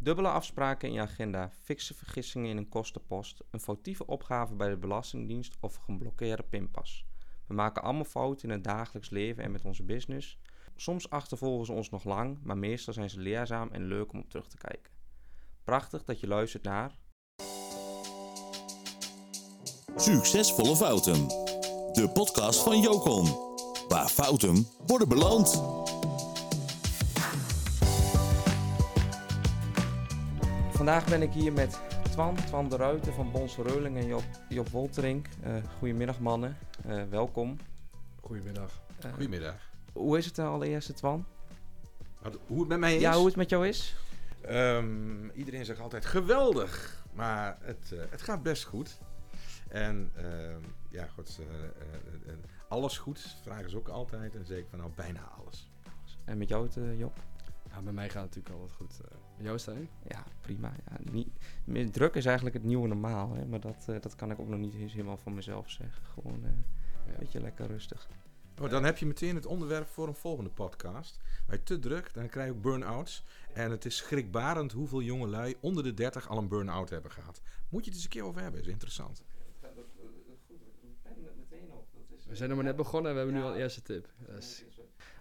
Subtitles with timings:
[0.00, 4.76] Dubbele afspraken in je agenda, fikse vergissingen in een kostenpost, een foutieve opgave bij de
[4.76, 7.06] Belastingdienst of een geblokkeerde pinpas.
[7.46, 10.38] We maken allemaal fouten in het dagelijks leven en met onze business.
[10.76, 14.30] Soms achtervolgen ze ons nog lang, maar meestal zijn ze leerzaam en leuk om op
[14.30, 14.92] terug te kijken.
[15.64, 16.98] Prachtig dat je luistert naar
[19.96, 21.28] Succesvolle Fouten.
[21.92, 23.26] De podcast van Jocon.
[23.88, 25.62] Waar fouten worden beloond.
[30.78, 31.80] Vandaag ben ik hier met
[32.10, 35.26] Twan, Twan de Ruiter van Bonse Reuling en Job, Job Wolterink.
[35.42, 37.56] Eh, goedemiddag mannen, Eh, welkom.
[38.20, 38.80] Goedemiddag.
[39.00, 39.70] Eh, Goedemiddag.
[39.92, 41.24] hoe is het allereerst, Twan?
[42.22, 43.00] Wat, hoe het met mij is?
[43.00, 43.96] Ja, hoe het met jou is?
[44.40, 48.98] Ehm, iedereen zegt altijd geweldig, maar het, eh, het gaat best goed.
[49.68, 51.40] En ehm, ja, goed,
[52.68, 54.34] alles goed vragen ze ook altijd.
[54.34, 55.70] En ik van nou bijna alles.
[56.24, 57.18] En met jou, het, eh, Job?
[57.70, 59.00] Ja, bij mij gaat het natuurlijk altijd goed.
[59.40, 59.88] Jou, Stijn?
[60.08, 60.72] Ja, prima.
[60.90, 61.28] Ja, niet,
[61.64, 63.46] meer druk is eigenlijk het nieuwe normaal, hè?
[63.46, 66.02] maar dat, eh, dat kan ik ook nog niet eens helemaal van mezelf zeggen.
[66.06, 66.50] Gewoon eh,
[67.06, 68.08] een beetje lekker rustig.
[68.60, 71.20] Oh, dan heb je meteen het onderwerp voor een volgende podcast.
[71.46, 73.24] Bij te druk, dan krijg je ook burn-outs.
[73.52, 77.40] En het is schrikbarend hoeveel jongelui onder de 30 al een burn-out hebben gehad.
[77.68, 79.22] Moet je het eens een keer over hebben, is interessant.
[82.28, 84.08] We zijn nog maar net begonnen en we hebben nu al een eerste tip.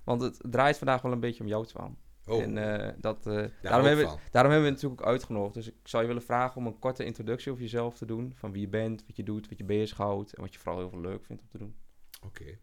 [0.04, 1.98] Want het draait vandaag wel een beetje om jou, Twan.
[2.28, 5.08] Oh, En eh, dat, eh, daar daarom, hebben we, daarom hebben we het natuurlijk ook
[5.08, 5.54] uitgenodigd.
[5.54, 8.34] Dus ik zou je willen vragen om een korte introductie over jezelf te doen.
[8.36, 10.90] Van wie je bent, wat je doet, wat je bezighoudt en wat je vooral heel
[10.90, 11.76] veel leuk vindt om te doen.
[12.26, 12.58] Oké.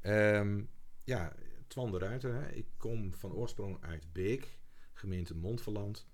[0.00, 0.62] Ehm,
[1.04, 1.32] ja,
[1.66, 2.34] Twan de Ruiter.
[2.34, 2.48] Hè.
[2.50, 4.58] Ik kom van oorsprong uit Beek,
[4.92, 6.06] gemeente Montferland.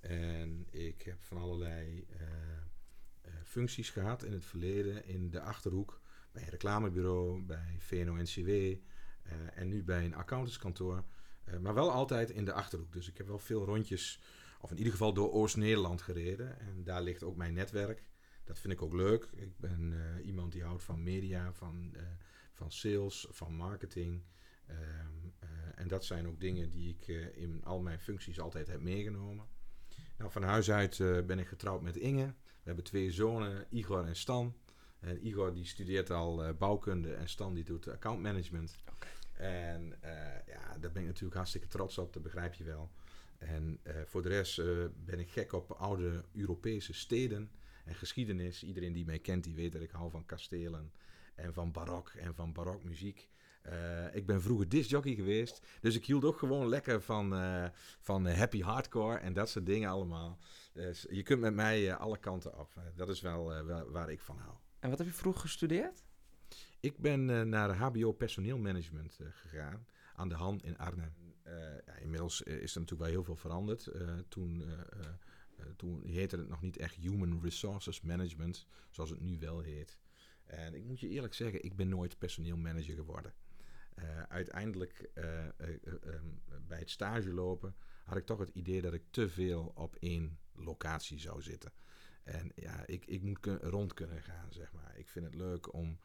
[0.00, 6.00] En ik heb van allerlei eh, functies gehad in het verleden in de Achterhoek.
[6.32, 8.50] Bij een reclamebureau, bij VNO-NCW
[9.54, 11.04] en nu bij een accountantskantoor.
[11.46, 12.92] Eh, maar wel altijd in de Achterhoek.
[12.92, 14.20] Dus ik heb wel veel rondjes,
[14.60, 16.60] of in ieder geval door Oost-Nederland gereden.
[16.60, 18.02] En daar ligt ook mijn netwerk.
[18.46, 19.28] Dat vind ik ook leuk.
[19.34, 22.02] Ik ben eh, iemand die houdt van media, van, eh,
[22.52, 24.22] van sales, van marketing.
[24.66, 24.78] Ehm,
[25.38, 29.46] eh, en dat zijn ook dingen die ik in al mijn functies altijd heb meegenomen.
[30.18, 30.96] Nou, van huis uit
[31.26, 32.26] ben ik getrouwd met Inge.
[32.26, 34.56] We hebben twee zonen, Igor en Stan.
[34.98, 38.76] En Igor die studeert al bouwkunde en Stan die doet accountmanagement.
[39.36, 40.12] En eh,
[40.46, 42.90] ja, daar ben ik natuurlijk hartstikke trots op, dat begrijp je wel.
[43.38, 44.66] En eh, voor de rest eh,
[45.04, 47.50] ben ik gek op oude Europese steden
[47.84, 48.64] en geschiedenis.
[48.64, 50.92] Iedereen die mij kent, die weet dat ik hou van kastelen
[51.34, 53.28] en van barok en van barokmuziek.
[54.12, 57.34] Ik ben vroeger discjockey geweest, dus ik hield ook gewoon lekker van,
[58.00, 60.38] van happy hardcore en dat soort dingen allemaal.
[60.72, 62.74] Dus je kunt met mij alle kanten op.
[62.94, 64.54] Dat is wel, wel waar ik van hou.
[64.78, 66.05] En wat heb je vroeger gestudeerd?
[66.80, 71.14] Ik ben eh, naar HBO personeelmanagement eh, gegaan aan de Han in Arnhem.
[71.42, 71.54] Eh,
[71.86, 73.90] ja, inmiddels is er natuurlijk wel heel veel veranderd.
[74.28, 74.64] Toen,
[75.76, 79.98] toen heette het nog niet echt Human Resources Management, zoals het nu wel heet.
[80.44, 83.32] En ik moet je eerlijk zeggen, ik ben nooit personeelmanager geworden.
[84.28, 85.68] Uiteindelijk eh, eh, eh,
[86.02, 86.26] ehm,
[86.66, 90.38] bij het stage lopen had ik toch het idee dat ik te veel op één
[90.52, 91.72] locatie zou zitten.
[92.22, 94.98] En ja, ik, ik moet rond kunnen gaan, zeg maar.
[94.98, 95.98] Ik vind het leuk om,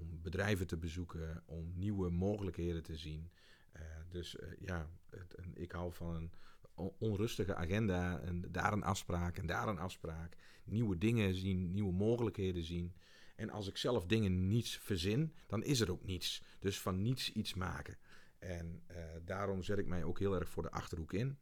[0.00, 3.30] om bedrijven te bezoeken, om nieuwe mogelijkheden te zien.
[3.72, 6.32] Eh, dus eh, ja, het, ik hou van een
[6.74, 10.36] on- onrustige agenda en daar een afspraak en daar een afspraak.
[10.64, 12.94] Nieuwe dingen zien, nieuwe mogelijkheden zien.
[13.36, 16.42] En als ik zelf dingen niet verzin, dan is er ook niets.
[16.58, 17.96] Dus van niets iets maken.
[18.38, 21.38] En eh, daarom zet ik mij ook heel erg voor de achterhoek in.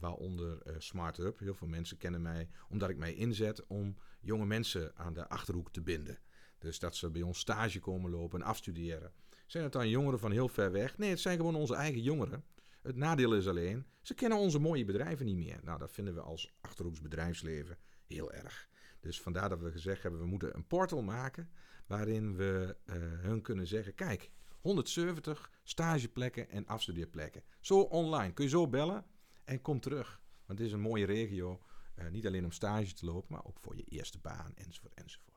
[0.00, 1.38] Waaronder eh, Smart Up.
[1.38, 5.72] Heel veel mensen kennen mij omdat ik mij inzet om jonge mensen aan de achterhoek
[5.72, 6.18] te binden.
[6.64, 9.12] Dus dat ze bij ons stage komen lopen en afstuderen.
[9.46, 10.98] Zijn het dan jongeren van heel ver weg?
[10.98, 12.44] Nee, het zijn gewoon onze eigen jongeren.
[12.82, 15.60] Het nadeel is alleen, ze kennen onze mooie bedrijven niet meer.
[15.62, 18.68] Nou, dat vinden we als achterhoeks bedrijfsleven heel erg.
[19.00, 21.50] Dus vandaar dat we gezegd hebben, we moeten een portal maken
[21.86, 27.42] waarin we eh, hun kunnen zeggen, kijk, 170 stageplekken en afstudeerplekken.
[27.60, 29.04] Zo online, kun je zo bellen
[29.44, 30.20] en kom terug.
[30.46, 31.60] Want het is een mooie regio,
[31.94, 35.33] eh, niet alleen om stage te lopen, maar ook voor je eerste baan, enzovoort, enzovoort.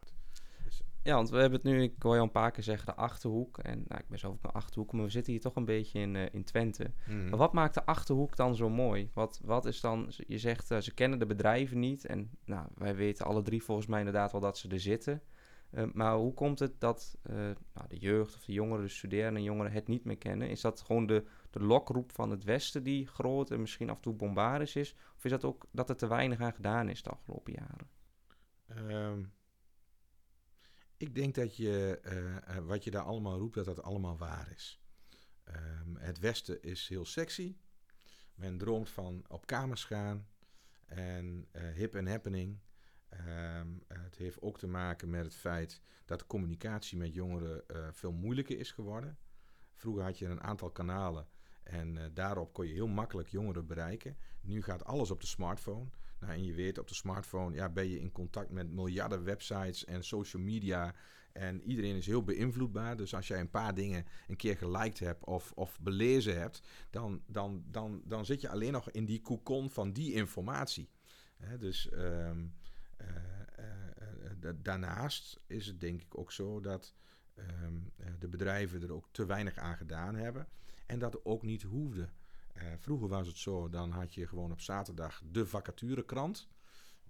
[1.08, 2.96] Ja, want we hebben het nu, ik hoor je al een paar keer zeggen, de
[2.96, 3.58] Achterhoek.
[3.58, 6.00] En nou, ik ben zelf ook een Achterhoek, maar we zitten hier toch een beetje
[6.00, 6.92] in, eh, in Twente.
[7.08, 7.30] mhm.
[7.30, 9.10] Maar wat maakt de Achterhoek dan zo mooi?
[9.14, 12.06] Wat, wat is dan, je zegt eh, ze kennen de bedrijven niet.
[12.06, 15.22] En nou, wij weten alle drie volgens mij inderdaad wel dat ze er zitten.
[15.70, 19.72] Eh, maar hoe komt het dat nou, de jeugd of de jongeren, de studerende jongeren
[19.72, 20.50] het niet meer kennen?
[20.50, 24.02] Is dat gewoon de, de lokroep van het Westen die groot en misschien af en
[24.02, 24.96] toe bombarisch is?
[25.18, 27.88] Of is dat ook dat er te weinig aan gedaan is de afgelopen jaren?
[28.68, 29.24] Ehm,
[30.98, 34.52] ik denk dat je, eh, eh, wat je daar allemaal roept, dat dat allemaal waar
[34.56, 34.82] is.
[35.44, 37.58] Ehm, het Westen is heel sexy.
[38.36, 40.28] Men droomt van op kamers gaan.
[40.88, 42.60] en eh, hip en happening.
[43.10, 47.64] Ehm, het heeft ook te maken met het feit dat communicatie met jongeren
[47.94, 49.18] veel moeilijker is geworden.
[49.74, 51.28] Vroeger had je een aantal kanalen
[51.64, 54.18] en daarop kon je heel makkelijk jongeren bereiken.
[54.42, 55.90] Nu gaat alles op de smartphone.
[56.20, 59.86] Nou, en je weet, op de smartphone ja, ben je in contact met miljarden websites
[59.86, 60.96] en social media.
[61.32, 62.98] En iedereen is heel beïnvloedbaar.
[62.98, 67.22] Dus als jij een paar dingen een keer geliked hebt of, of belezen hebt, dan,
[67.28, 70.90] dan, dan, dan zit je alleen nog in die cocon van die informatie.
[71.60, 72.46] Dus ehm,
[72.98, 73.08] eh,
[74.42, 76.96] eh, daarnaast is het denk ik ook zo dat
[77.34, 77.74] ehm,
[78.20, 80.48] de bedrijven er ook te weinig aan gedaan hebben.
[80.86, 82.10] En dat ook niet hoefde.
[82.58, 86.48] Uh, vroeger was het zo, dan had je gewoon op zaterdag de vacaturekrant.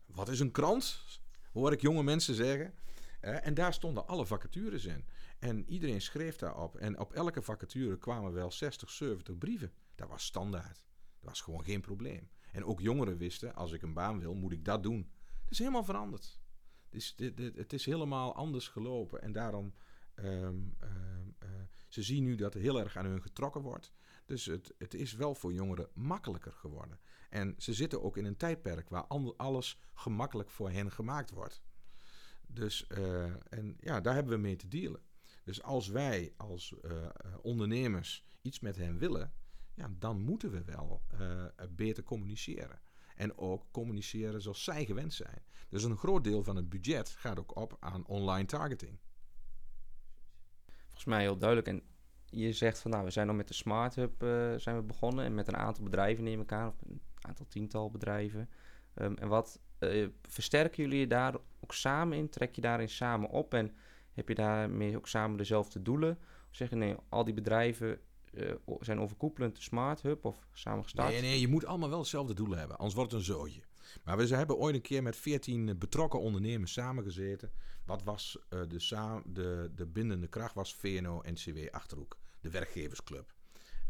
[0.05, 1.01] Wat is een krant?
[1.51, 2.73] Hoor ik jonge mensen zeggen.
[3.21, 5.05] Uh, en daar stonden alle vacatures in.
[5.39, 6.75] En iedereen schreef daarop.
[6.75, 9.73] En op elke vacature kwamen wel 60, 70 brieven.
[9.95, 10.85] Dat was standaard.
[11.19, 12.29] Dat was gewoon geen probleem.
[12.51, 15.11] En ook jongeren wisten, als ik een baan wil, moet ik dat doen.
[15.41, 16.39] Het is helemaal veranderd.
[17.55, 19.21] Het is helemaal anders gelopen.
[19.21, 19.73] En daarom,
[20.15, 21.49] um, um, uh,
[21.87, 23.93] ze zien nu dat heel erg aan hun getrokken wordt.
[24.27, 26.99] Dus het, het is wel voor jongeren makkelijker geworden.
[27.29, 29.05] En ze zitten ook in een tijdperk waar
[29.37, 31.61] alles gemakkelijk voor hen gemaakt wordt.
[32.47, 35.01] Dus uh, en ja, daar hebben we mee te dealen.
[35.43, 37.07] Dus als wij als uh,
[37.41, 39.33] ondernemers iets met hen willen,
[39.73, 41.01] ja, dan moeten we wel
[41.69, 42.79] beter communiceren.
[43.15, 45.43] En ook communiceren zoals zij gewend zijn.
[45.69, 48.99] Dus een groot deel van het budget gaat ook op aan online targeting.
[50.83, 51.67] Volgens mij heel duidelijk.
[51.67, 51.83] En
[52.29, 55.25] je zegt van nou, we zijn al met de Smart Hub uh, zijn we begonnen.
[55.25, 56.67] En met een aantal bedrijven neem ik aan.
[56.67, 58.49] Of een aantal tiental bedrijven.
[58.95, 62.29] Um, en wat uh, versterken jullie je daar ook samen in?
[62.29, 63.53] Trek je daarin samen op?
[63.53, 63.75] En
[64.13, 66.17] heb je daarmee ook samen dezelfde doelen?
[66.49, 67.99] Of zeggen nee, al die bedrijven
[68.33, 71.09] uh, zijn overkoepelend de Smart Hub of samen gestart?
[71.09, 72.77] Nee, nee, je moet allemaal wel hetzelfde doelen hebben.
[72.77, 73.61] Anders wordt het een zootje.
[74.03, 77.51] Maar we hebben ooit een keer met 14 betrokken ondernemers samengezeten.
[77.85, 80.55] Wat was uh, de, de, de bindende kracht?
[80.55, 83.33] Was VNO-NCW Achterhoek, de werkgeversclub.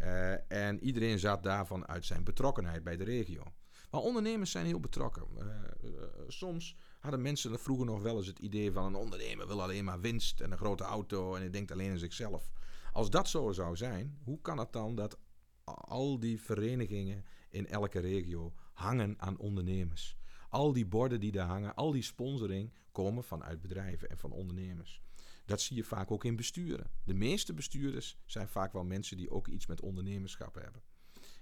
[0.01, 3.44] Uh, en iedereen zat daarvan uit zijn betrokkenheid bij de regio.
[3.91, 5.23] Maar ondernemers zijn heel betrokken.
[5.38, 5.91] Uh,
[6.27, 9.99] soms hadden mensen vroeger nog wel eens het idee van een ondernemer wil alleen maar
[9.99, 12.51] winst en een grote auto en hij denkt alleen aan zichzelf.
[12.91, 15.17] Als dat zo zou zijn, hoe kan het dan dat
[15.63, 20.18] al die verenigingen in elke regio hangen aan ondernemers?
[20.50, 25.01] Al die borden die daar hangen, al die sponsoring komen vanuit bedrijven en van ondernemers.
[25.45, 26.91] Dat zie je vaak ook in besturen.
[27.03, 30.81] De meeste bestuurders zijn vaak wel mensen die ook iets met ondernemerschap hebben.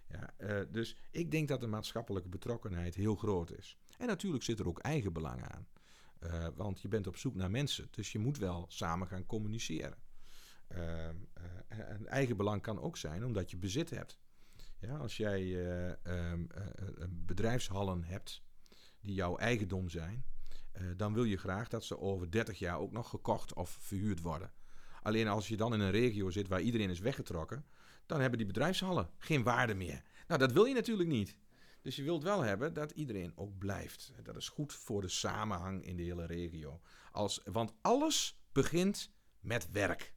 [0.07, 3.77] Ja, uh, dus ik denk dat de maatschappelijke betrokkenheid heel groot is.
[3.97, 5.67] En natuurlijk zit er ook eigen belang aan.
[6.19, 9.97] Uh, want je bent op zoek naar mensen, dus je moet wel samen gaan communiceren.
[10.71, 11.07] Uh,
[11.67, 14.19] een eigen belang kan ook zijn omdat je bezit hebt.
[14.85, 15.55] Ja, als jij
[16.03, 16.47] um,
[17.09, 18.43] bedrijfshallen hebt
[19.01, 20.25] die jouw eigendom zijn,
[20.95, 24.51] dan wil je graag dat ze over 30 jaar ook nog gekocht of verhuurd worden.
[25.01, 27.65] Alleen als je dan in een regio zit waar iedereen is weggetrokken,
[28.05, 30.03] dan hebben die bedrijfshallen geen waarde meer.
[30.27, 31.35] Nou, dat wil je natuurlijk niet.
[31.81, 34.13] Dus je wilt wel hebben dat iedereen ook blijft.
[34.23, 36.81] Dat is goed voor de samenhang in de hele regio.
[37.11, 40.13] Als, want alles begint met werk.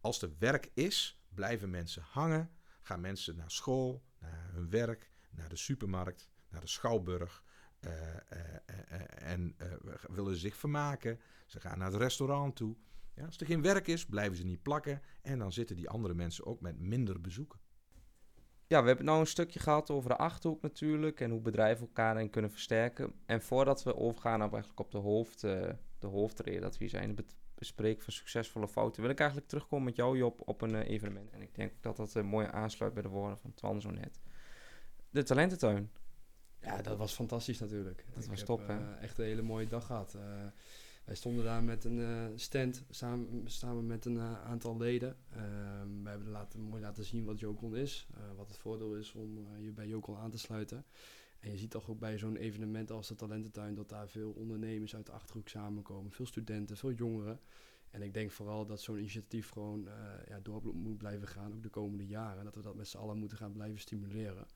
[0.00, 2.50] Als er werk is, blijven mensen hangen,
[2.86, 7.44] gaan mensen naar school, naar hun werk, naar de supermarkt, naar de schouwburg.
[7.80, 8.38] Uh, uh,
[8.92, 9.56] uh, en
[10.08, 11.20] willen zich vermaken.
[11.46, 12.76] Ze gaan naar het restaurant toe.
[13.14, 15.02] Ja, als er geen werk is, blijven ze niet plakken.
[15.22, 17.60] En dan zitten die andere mensen ook met minder bezoeken.
[18.66, 21.20] Ja, we hebben nou een stukje gehad over de achterhoek natuurlijk.
[21.20, 23.12] En hoe bedrijven elkaar daarin kunnen versterken.
[23.26, 27.16] En voordat we overgaan op, eigenlijk op de, hoofd, de hoofdreden dat we hier zijn,
[27.16, 30.88] het bespreken van succesvolle fouten, wil ik eigenlijk terugkomen met jou Job op een uh,
[30.88, 31.30] evenement.
[31.30, 34.20] En ik denk dat dat uh, mooi aansluit bij de woorden van Twan zo net.
[35.10, 35.90] De talententuin.
[36.60, 38.04] Ja, dat was fantastisch natuurlijk.
[38.14, 38.94] Dat ik was heb, top, hè?
[38.94, 40.16] echt een hele mooie dag gehad.
[41.04, 45.16] Wij stonden daar met een uh, stand samen, samen met een uh, aantal leden.
[45.30, 45.36] Uh,
[46.02, 48.06] we hebben laten, mooi laten zien wat Jokon is.
[48.36, 50.84] wat het voordeel is om je bij Jokon aan te sluiten.
[51.44, 54.94] En je ziet toch ook bij zo'n evenement als de Talententuin dat daar veel ondernemers
[54.96, 56.12] uit de achterhoek samenkomen.
[56.12, 57.40] Veel studenten, veel jongeren.
[57.90, 59.88] En ik denk vooral dat zo'n initiatief gewoon
[60.28, 62.44] ja, door moet blijven gaan, ook de komende jaren.
[62.44, 64.46] Dat we dat met z'n allen moeten gaan blijven stimuleren.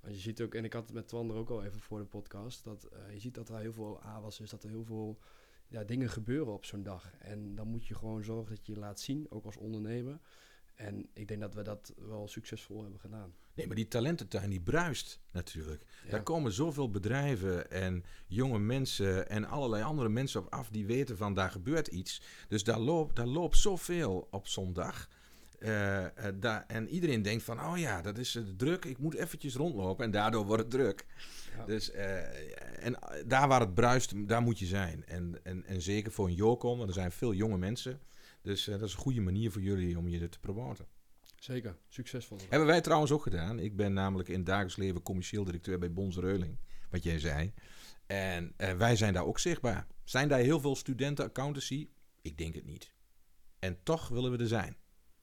[0.00, 1.98] Want je ziet ook, en ik had het met Twan er ook al even voor
[1.98, 5.18] de podcast, dat je ziet dat er heel veel aanwas is, dat er heel veel
[5.66, 7.14] ja, dingen gebeuren op zo'n dag.
[7.18, 10.20] En dan moet je gewoon zorgen dat je je laat zien, ook als ondernemer.
[10.74, 13.34] En ik denk dat we dat wel succesvol hebben gedaan.
[13.54, 15.84] Nee, maar die talententuin die bruist natuurlijk.
[16.04, 16.10] Ja.
[16.10, 21.16] Daar komen zoveel bedrijven en jonge mensen en allerlei andere mensen op af die weten
[21.16, 22.22] van daar gebeurt iets.
[22.48, 25.08] Dus daar loopt, daar loopt zoveel op zo'n dag.
[25.58, 29.14] Uh, uh, daar, en iedereen denkt van, oh ja, dat is uh, druk, ik moet
[29.14, 31.06] eventjes rondlopen en daardoor wordt het druk.
[31.56, 31.64] Ja.
[31.64, 35.06] Dus, eh, en daar waar het bruist, daar moet je zijn.
[35.06, 38.00] En, en, en zeker voor een Jocon, want er zijn veel jonge mensen.
[38.42, 40.86] Dus eh, dat is een goede manier voor jullie om je te promoten.
[41.40, 42.38] Zeker, succesvol.
[42.48, 43.58] Hebben wij trouwens ook gedaan.
[43.58, 46.58] Ik ben namelijk in het dagelijks leven commercieel directeur bij Bons Reuling,
[46.90, 47.52] wat jij zei.
[48.06, 49.86] En eh, wij zijn daar ook zichtbaar.
[50.04, 51.88] Zijn daar heel veel studenten accountancy?
[52.22, 52.94] Ik denk het niet.
[53.58, 54.76] En toch willen we er zijn.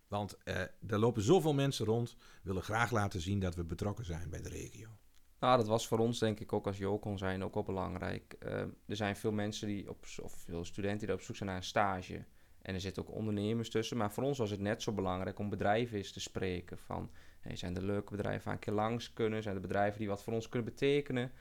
[0.07, 4.29] Want eh, er lopen zoveel mensen rond, willen graag laten zien dat we betrokken zijn
[4.29, 4.97] bij de regio.
[5.39, 8.33] Nou, dat was voor ons denk ik ook als Jocon zijn ook wel belangrijk.
[8.39, 11.57] Eh, er zijn veel mensen die op, of veel studenten die op zoek zijn naar
[11.57, 12.25] een stage.
[12.67, 13.97] En er zitten ook ondernemers tussen.
[13.97, 16.77] Maar voor ons was het net zo belangrijk om bedrijven eens te spreken.
[16.77, 17.09] Van,
[17.39, 19.43] hey, zijn er leuke bedrijven waar een keer langs kunnen?
[19.43, 21.31] Zijn er bedrijven die wat voor ons kunnen betekenen?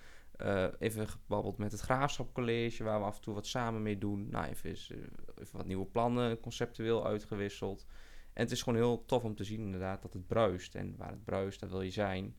[0.42, 3.98] Uh, even gebabbeld met het Graafschap College, waar we af en toe wat samen mee
[3.98, 4.28] doen.
[4.30, 4.98] Nou, even, uh,
[5.38, 7.86] even wat nieuwe plannen conceptueel uitgewisseld.
[8.32, 10.74] En het is gewoon heel tof om te zien inderdaad dat het bruist.
[10.74, 12.36] En waar het bruist, daar wil je zijn.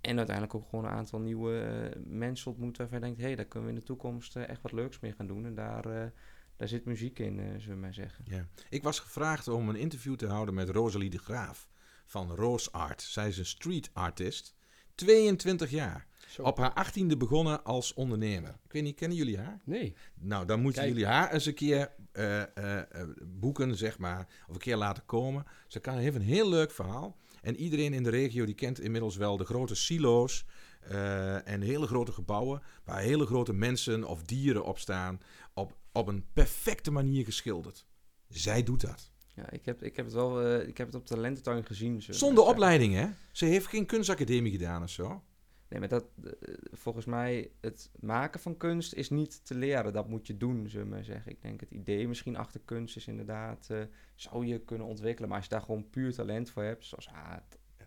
[0.00, 3.20] En uiteindelijk ook gewoon een aantal nieuwe uh, mensen ontmoeten waarvan je denkt...
[3.20, 5.44] hé, hey, daar kunnen we in de toekomst echt wat leuks mee gaan doen.
[5.44, 6.12] En daar,
[6.58, 8.24] daar zit muziek in, zullen we maar zeggen.
[8.28, 8.46] Ja.
[8.70, 11.68] Ik was gevraagd om een interview te houden met Rosalie de Graaf
[12.06, 13.02] van Roos Art.
[13.02, 14.54] Zij is een street artist,
[14.94, 16.06] 22 jaar.
[16.28, 16.42] Zo.
[16.42, 18.50] Op haar achttiende begonnen als ondernemer.
[18.64, 19.60] Ik weet niet, kennen jullie haar?
[19.64, 19.94] Nee.
[20.14, 20.94] Nou, dan moeten Kijk.
[20.94, 22.80] jullie haar eens een keer uh, uh,
[23.24, 24.26] boeken, zeg maar.
[24.46, 25.44] Of een keer laten komen.
[25.66, 27.16] Ze kan, heeft een heel leuk verhaal.
[27.42, 30.44] En iedereen in de regio die kent inmiddels wel de grote silo's.
[30.90, 32.62] Uh, en hele grote gebouwen.
[32.84, 35.20] Waar hele grote mensen of dieren op staan.
[35.54, 37.86] Op, op een perfecte manier geschilderd.
[38.28, 39.10] Zij doet dat.
[39.34, 42.02] Ja, ik heb, ik heb het wel uh, ik heb het op talententuin gezien.
[42.02, 43.08] Zonder opleiding, hè?
[43.32, 45.22] Ze heeft geen kunstacademie gedaan of zo.
[45.68, 46.32] Nee, maar dat, uh,
[46.70, 49.92] volgens mij, het maken van kunst is niet te leren.
[49.92, 51.30] Dat moet je doen, zullen we maar zeggen.
[51.30, 53.82] Ik denk het idee misschien achter kunst is inderdaad, uh,
[54.14, 55.28] zou je kunnen ontwikkelen.
[55.28, 57.36] Maar als je daar gewoon puur talent voor hebt, zoals ah,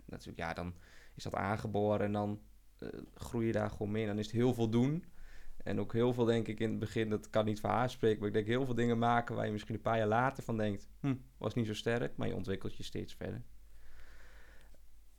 [0.06, 0.74] natuurlijk, ja, dan
[1.16, 2.42] is dat aangeboren en dan
[3.14, 4.06] groei je daar gewoon mee.
[4.06, 5.06] Dan is het heel veel doen.
[5.64, 8.20] En ook heel veel, denk ik, in het begin, dat kan niet voor haar spreken,
[8.20, 10.58] maar ik denk heel veel dingen maken waar je misschien een paar jaar later van
[10.58, 13.42] denkt, hm, was niet zo sterk, maar je ontwikkelt je steeds verder.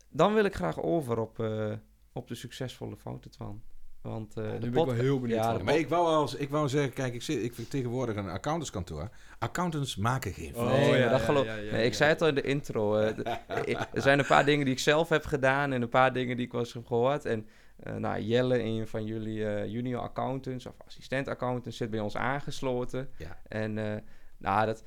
[0.08, 1.72] Dan wil ik graag over op, uh,
[2.12, 3.62] op de succesvolle fouten van.
[4.02, 5.44] Want uh, ja, de ben ik wel heel benieuwd.
[5.44, 8.28] Ja, maar ik wou, als, ik wou zeggen, kijk, ik, zit, ik vind tegenwoordig een
[8.28, 9.08] accountantskantoor.
[9.38, 10.78] Accountants maken geen fouten.
[10.78, 13.00] Nee, oh, ja, dat geloof ja, ja, nee, Ik zei het al in de intro.
[13.00, 13.22] Uh, de,
[13.92, 16.46] er zijn een paar dingen die ik zelf heb gedaan en een paar dingen die
[16.46, 17.24] ik was heb gehoord.
[17.24, 17.46] En
[17.86, 22.16] uh, nou, Jelle, een van jullie uh, junior accountants of assistent accountants, zit bij ons
[22.16, 23.10] aangesloten.
[23.18, 23.38] Ja.
[23.48, 23.94] En uh,
[24.36, 24.84] nou, dat,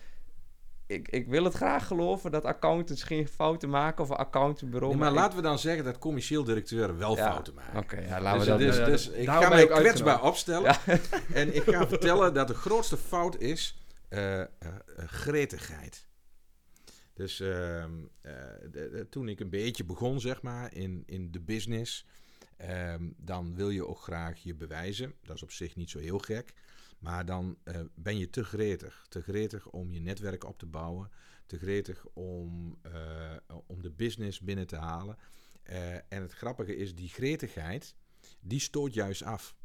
[0.88, 4.92] ik, ik wil het graag geloven dat accountants geen fouten maken of een accountantbureau.
[4.92, 5.44] Nee, maar, maar laten ik...
[5.44, 7.32] we dan zeggen dat commercieel directeuren wel ja.
[7.32, 7.80] fouten maken.
[7.80, 10.76] Oké, okay, ja, laten dus, we dat dus, dus ik ga mij kwetsbaar opstellen.
[11.34, 13.78] en ik ga vertellen dat de grootste fout is
[14.98, 16.08] gretigheid.
[17.14, 17.90] Dus de,
[18.72, 22.06] de, toen ik een beetje begon, zeg maar, in, in de business,
[22.62, 25.14] um, dan wil je ook graag je bewijzen.
[25.22, 26.54] Dat is op zich niet zo heel gek.
[27.00, 29.06] Maar dan uh, ben je te gretig.
[29.10, 31.12] Te gretig om je netwerk op te bouwen.
[31.46, 33.36] Te gretig om, uh,
[33.68, 35.18] om de business binnen te halen.
[35.64, 37.96] Uh, en het grappige is, die gretigheid,
[38.40, 39.56] die stoot juist af.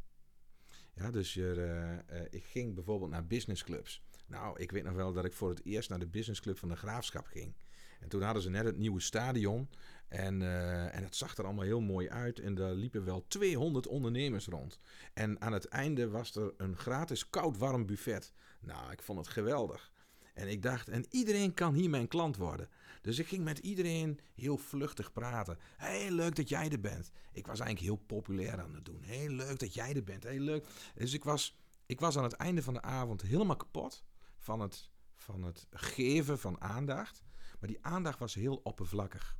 [0.94, 4.02] Ja, dus je, ik ging bijvoorbeeld naar businessclubs.
[4.26, 6.76] Nou, ik weet nog wel dat ik voor het eerst naar de businessclub van de
[6.76, 7.54] Graafschap ging.
[8.00, 9.68] En toen hadden ze net het nieuwe stadion.
[10.10, 12.38] En, uh, en het zag er allemaal heel mooi uit.
[12.38, 14.78] En daar liepen wel 200 ondernemers rond.
[15.14, 18.32] En aan het einde was er een gratis koud-warm buffet.
[18.60, 19.92] Nou, ik vond het geweldig.
[20.34, 22.68] En ik dacht, en iedereen kan hier mijn klant worden.
[23.00, 25.58] Dus ik ging met iedereen heel vluchtig praten.
[25.76, 27.10] Heel leuk dat jij er bent.
[27.32, 29.02] Ik was eigenlijk heel populair aan het doen.
[29.02, 30.24] Heel leuk dat jij er bent.
[30.24, 30.66] Heel leuk.
[30.94, 34.04] Dus ik was, ik was aan het einde van de avond helemaal kapot
[34.38, 37.22] van het, van het geven van aandacht.
[37.60, 39.38] Maar die aandacht was heel oppervlakkig.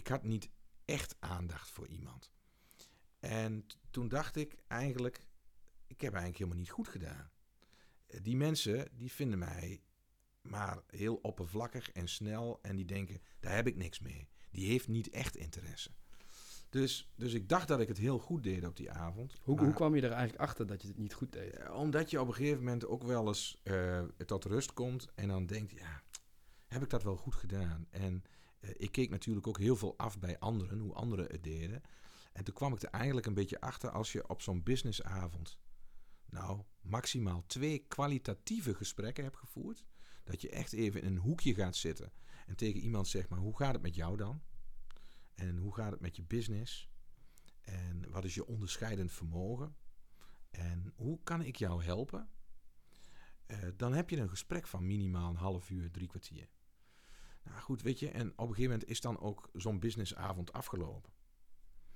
[0.00, 0.50] Ik had niet
[0.84, 2.30] echt aandacht voor iemand.
[3.18, 5.26] En toen dacht ik eigenlijk,
[5.86, 7.30] ik heb eigenlijk helemaal niet goed gedaan.
[8.22, 9.82] Die mensen, die vinden mij
[10.40, 12.58] maar heel oppervlakkig en snel.
[12.62, 14.28] En die denken, daar heb ik niks mee.
[14.50, 15.90] Die heeft niet echt interesse.
[16.68, 19.36] Dus, dus ik dacht dat ik het heel goed deed op die avond.
[19.42, 21.70] Hoe, maar, hoe kwam je er eigenlijk achter dat je het niet goed deed?
[21.70, 25.46] Omdat je op een gegeven moment ook wel eens uh, tot rust komt en dan
[25.46, 26.02] denkt, ja,
[26.66, 27.86] heb ik dat wel goed gedaan?
[27.90, 28.24] En
[28.60, 31.82] ik keek natuurlijk ook heel veel af bij anderen, hoe anderen het deden.
[32.32, 35.58] En toen kwam ik er eigenlijk een beetje achter als je op zo'n businessavond,
[36.26, 39.84] nou, maximaal twee kwalitatieve gesprekken hebt gevoerd.
[40.24, 42.12] Dat je echt even in een hoekje gaat zitten
[42.46, 44.42] en tegen iemand zegt, maar hoe gaat het met jou dan?
[45.34, 46.90] En hoe gaat het met je business?
[47.60, 49.76] En wat is je onderscheidend vermogen?
[50.50, 52.28] En hoe kan ik jou helpen?
[53.46, 56.48] Uh, dan heb je een gesprek van minimaal een half uur, drie kwartier.
[57.50, 61.12] Nou goed, weet je, en op een gegeven moment is dan ook zo'n businessavond afgelopen.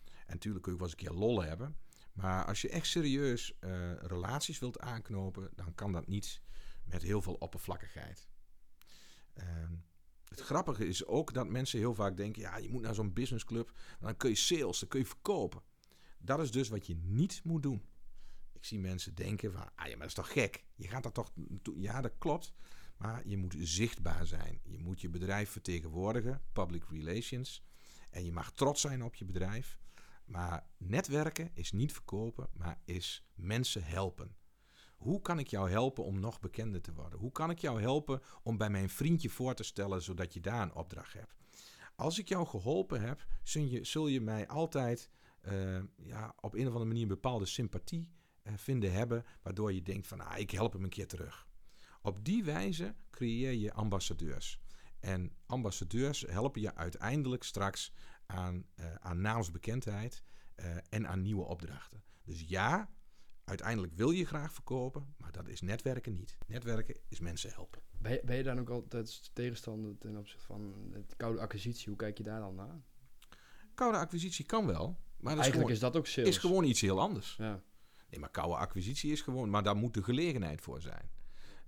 [0.04, 1.76] En natuurlijk kun je wel eens een keer lol hebben.
[2.12, 6.40] Maar als je echt serieus eh, relaties wilt aanknopen, dan kan dat niet
[6.84, 8.28] met heel veel oppervlakkigheid.
[9.32, 9.74] Ehm,
[10.28, 13.72] het grappige is ook dat mensen heel vaak denken: ja, je moet naar zo'n businessclub,
[14.00, 15.62] dan kun je sales, dan kun je verkopen.
[16.18, 17.84] Dat is dus wat je niet moet doen.
[18.52, 20.64] Ik zie mensen denken van, ah ja, maar dat is toch gek?
[20.74, 21.32] Je gaat dat toch,
[21.76, 22.54] ja, dat klopt.
[22.96, 24.60] Maar je moet zichtbaar zijn.
[24.62, 27.64] Je moet je bedrijf vertegenwoordigen, public relations.
[28.10, 29.78] En je mag trots zijn op je bedrijf.
[30.24, 34.36] Maar netwerken is niet verkopen, maar is mensen helpen.
[34.96, 37.18] Hoe kan ik jou helpen om nog bekender te worden?
[37.18, 40.62] Hoe kan ik jou helpen om bij mijn vriendje voor te stellen zodat je daar
[40.62, 41.34] een opdracht hebt?
[41.96, 43.26] Als ik jou geholpen heb,
[43.82, 45.10] zul je, mij altijd
[45.42, 48.08] uh, ja, op een of andere manier een bepaalde sympathie
[48.42, 51.46] uh, vinden hebben, waardoor je denkt van ah, ik help hem een keer terug.
[52.06, 54.60] Op die wijze creëer je ambassadeurs.
[55.00, 57.92] En ambassadeurs helpen je uiteindelijk straks
[58.26, 60.22] aan, uh, aan naamsbekendheid
[60.88, 62.04] en aan nieuwe opdrachten.
[62.24, 62.90] Dus ja,
[63.44, 66.38] uiteindelijk wil je graag verkopen, maar dat is netwerken niet.
[66.46, 67.82] Netwerken is mensen helpen.
[67.98, 71.88] Ben je, ben je dan ook altijd tegenstander ten opzichte van het koude acquisitie?
[71.88, 72.82] Hoe kijk je daar dan naar?
[73.74, 74.86] Koude acquisitie kan wel.
[75.18, 76.28] Maar Eigenlijk is, gewoon, is dat ook sales.
[76.28, 77.36] is gewoon iets heel anders.
[77.36, 77.62] Ja.
[78.10, 79.50] Nee, maar koude acquisitie is gewoon...
[79.50, 81.10] Maar daar moet de gelegenheid voor zijn.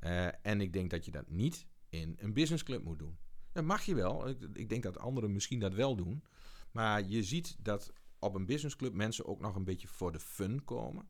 [0.00, 3.18] Uh, en ik denk dat je dat niet in een businessclub moet doen.
[3.52, 4.28] Dat mag je wel.
[4.28, 6.24] Ik, ik, denk dat anderen misschien dat wel doen.
[6.70, 10.64] Maar je ziet dat op een businessclub mensen ook nog een beetje voor de fun
[10.64, 11.08] komen.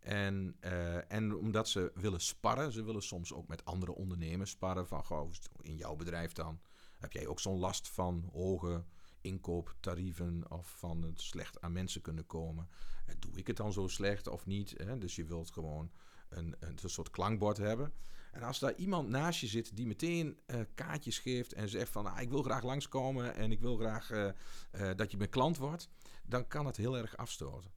[0.00, 4.86] En, uh, en omdat ze willen sparren, ze willen soms ook met andere ondernemers sparren.
[4.86, 6.60] Van, in jouw bedrijf dan
[6.98, 8.84] heb jij ook zo'n last van hoge
[9.20, 12.68] inkooptarieven of van het slecht aan mensen kunnen komen.
[13.06, 14.76] Eh, doe ik het dan zo slecht of niet?
[14.98, 15.90] Dus je wilt gewoon
[16.28, 17.92] een, een, soort klankbord hebben.
[18.32, 22.06] En als daar iemand naast je zit die meteen uh, kaartjes geeft en zegt van
[22.06, 24.24] ah, ik wil graag langskomen en ik wil graag uh,
[24.72, 25.88] uh, dat je mijn klant wordt,
[26.24, 27.70] dan kan het heel erg afstoten.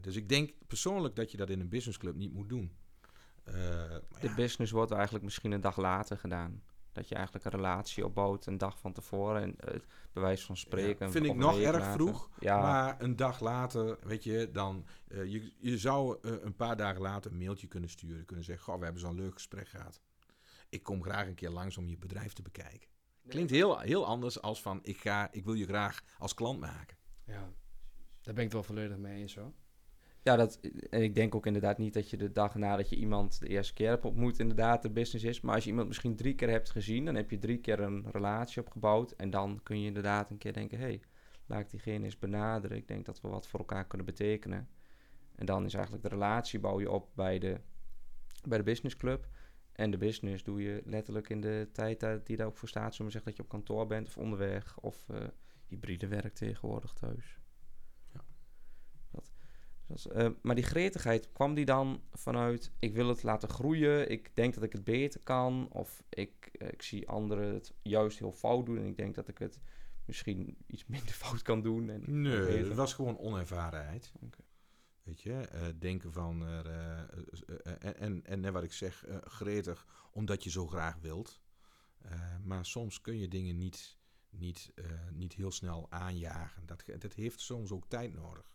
[0.00, 2.72] dus ik denk persoonlijk dat je dat in een businessclub niet moet doen.
[3.44, 4.34] de ja.
[4.34, 6.62] business wordt eigenlijk misschien een dag later gedaan.
[6.92, 9.42] Dat je eigenlijk een relatie opbouwt een dag van tevoren.
[9.42, 9.80] En uh,
[10.12, 11.06] bewijs van spreken.
[11.06, 12.30] Ja, vind ik nog erg vroeg.
[12.40, 12.60] Ja.
[12.60, 14.86] Maar een dag later, weet je, dan.
[15.08, 18.24] Uh, je, je zou uh, een paar dagen later een mailtje kunnen sturen.
[18.24, 20.00] Kunnen zeggen: Goh, we hebben zo'n leuk gesprek gehad.
[20.68, 22.88] Ik kom graag een keer langs om je bedrijf te bekijken.
[23.28, 26.96] Klinkt heel, heel anders als van: ik, ga, ik wil je graag als klant maken.
[27.24, 27.52] Ja,
[28.20, 29.52] daar ben ik het wel volledig mee eens hoor.
[30.22, 33.40] Ja, dat, en ik denk ook inderdaad niet dat je de dag nadat je iemand
[33.40, 35.40] de eerste keer hebt ontmoet, inderdaad de business is.
[35.40, 38.06] Maar als je iemand misschien drie keer hebt gezien, dan heb je drie keer een
[38.10, 39.12] relatie opgebouwd.
[39.12, 41.00] En dan kun je inderdaad een keer denken: hé, hey,
[41.46, 42.76] laat ik diegene eens benaderen.
[42.76, 44.68] Ik denk dat we wat voor elkaar kunnen betekenen.
[45.34, 47.60] En dan is eigenlijk de relatie bouw je op bij de,
[48.48, 49.28] bij de businessclub.
[49.72, 52.94] En de business doe je letterlijk in de tijd die daar ook voor staat.
[52.94, 55.16] Zullen we zeggen dat je op kantoor bent of onderweg of uh,
[55.66, 57.39] hybride werk tegenwoordig thuis.
[59.90, 62.72] Uh, maar die gretigheid, kwam die dan vanuit...
[62.78, 65.68] ik wil het laten groeien, ik denk dat ik het beter kan...
[65.70, 68.78] of ik, uh, ik zie anderen het juist heel fout doen...
[68.78, 69.60] en ik denk dat ik het
[70.04, 71.90] misschien iets minder fout kan doen.
[71.90, 74.12] En nee, het was gewoon onervarenheid.
[74.14, 74.44] Okay.
[75.02, 76.46] Weet je, uh, denken van...
[77.78, 81.40] en, en, en wat ik zeg, gretig omdat je zo graag wilt.
[82.44, 83.98] maar soms kun je dingen niet,
[84.30, 84.72] niet,
[85.12, 86.66] niet heel snel aanjagen.
[86.66, 88.50] Dat, dat heeft soms ook tijd nodig.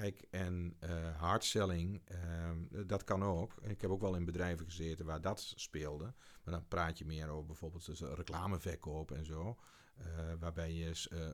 [0.00, 3.54] Kijk, en uh, hardselling, uh, dat kan ook.
[3.62, 6.04] Ik heb ook wel in bedrijven gezeten waar dat speelde.
[6.44, 9.58] Maar dan praat je meer over bijvoorbeeld dus reclameverkoop en zo.
[9.98, 10.06] Uh,
[10.38, 11.30] waarbij je uh,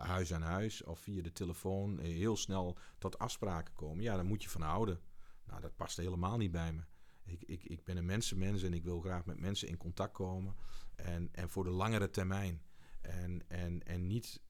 [0.00, 4.02] huis aan huis of via de telefoon heel snel tot afspraken komen.
[4.02, 5.00] Ja, daar moet je van houden.
[5.44, 6.82] Nou, dat past helemaal niet bij me.
[7.24, 10.54] Ik, ik, ik ben een mensenmens en ik wil graag met mensen in contact komen.
[10.94, 12.62] En, en voor de langere termijn.
[13.00, 14.40] En, en, en niet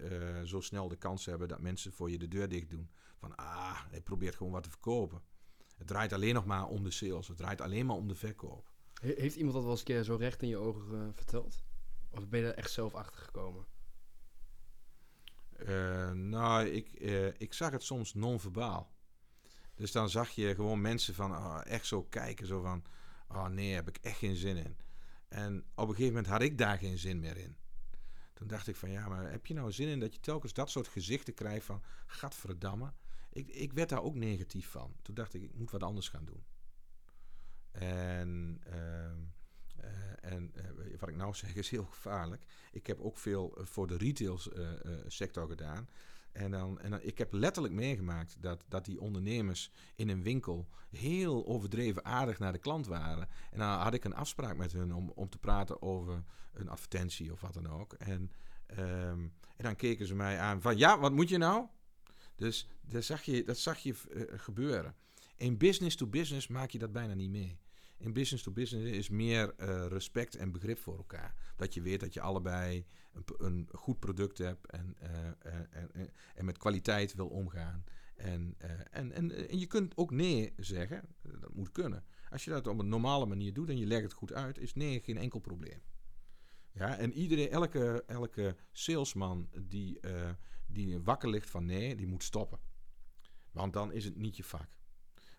[0.44, 2.90] zo snel de kans hebben dat mensen voor je de deur dicht doen.
[3.24, 5.22] Van ah, hij probeert gewoon wat te verkopen.
[5.76, 7.28] Het draait alleen nog maar om de sales.
[7.28, 8.72] Het draait alleen maar om de verkoop.
[9.00, 11.62] heeft iemand dat wel eens een keer zo recht in je ogen uh, verteld?
[12.10, 13.66] Of ben je er echt zelf achter gekomen?
[15.58, 18.92] Uh, nou, ik, uh, ik zag het soms non-verbaal.
[19.74, 22.84] Dus dan zag je gewoon mensen van oh, echt zo kijken, zo van,
[23.28, 24.76] oh nee, heb ik echt geen zin in.
[25.28, 27.56] En op een gegeven moment had ik daar geen zin meer in.
[28.32, 30.70] Toen dacht ik van, ja, maar heb je nou zin in dat je telkens dat
[30.70, 32.92] soort gezichten krijgt van, gadverdamme,
[33.34, 34.94] ik, ik werd daar ook negatief van.
[35.02, 36.44] Toen dacht ik, ik moet wat anders gaan doen.
[37.70, 38.74] En, uh,
[39.84, 42.44] uh, en uh, wat ik nou zeg is heel gevaarlijk.
[42.72, 44.40] Ik heb ook veel eh, voor de retail
[45.06, 45.88] sector gedaan.
[46.32, 51.46] En, dan, en ik heb letterlijk meegemaakt dat, dat die ondernemers in een winkel heel
[51.46, 53.28] overdreven aardig naar de klant waren.
[53.50, 57.32] En dan had ik een afspraak met hun om, om te praten over een advertentie
[57.32, 57.92] of wat dan ook.
[57.92, 58.32] En,
[58.78, 61.66] um, en dan keken ze mij aan van ja, wat moet je nou?
[62.36, 64.94] Dus dat zag je, dat zag je eh, gebeuren.
[65.36, 67.58] In business to business maak je dat bijna niet mee.
[67.98, 71.34] In business to business is meer eh, respect en begrip voor elkaar.
[71.56, 76.44] Dat je weet dat je allebei een, een goed product hebt en, eh, en, en,
[76.44, 77.84] met kwaliteit wil omgaan.
[78.16, 78.54] En,
[78.90, 81.02] en, en, en je kunt ook nee zeggen.
[81.22, 82.04] Dat moet kunnen.
[82.30, 84.74] Als je dat op een normale manier doet en je legt het goed uit, is
[84.74, 85.82] nee geen enkel probleem.
[86.72, 90.00] Ja, en iedereen, elke, elke salesman die,
[90.74, 92.58] die wakker ligt van nee, die moet stoppen.
[93.50, 94.76] Want dan is het niet je vak.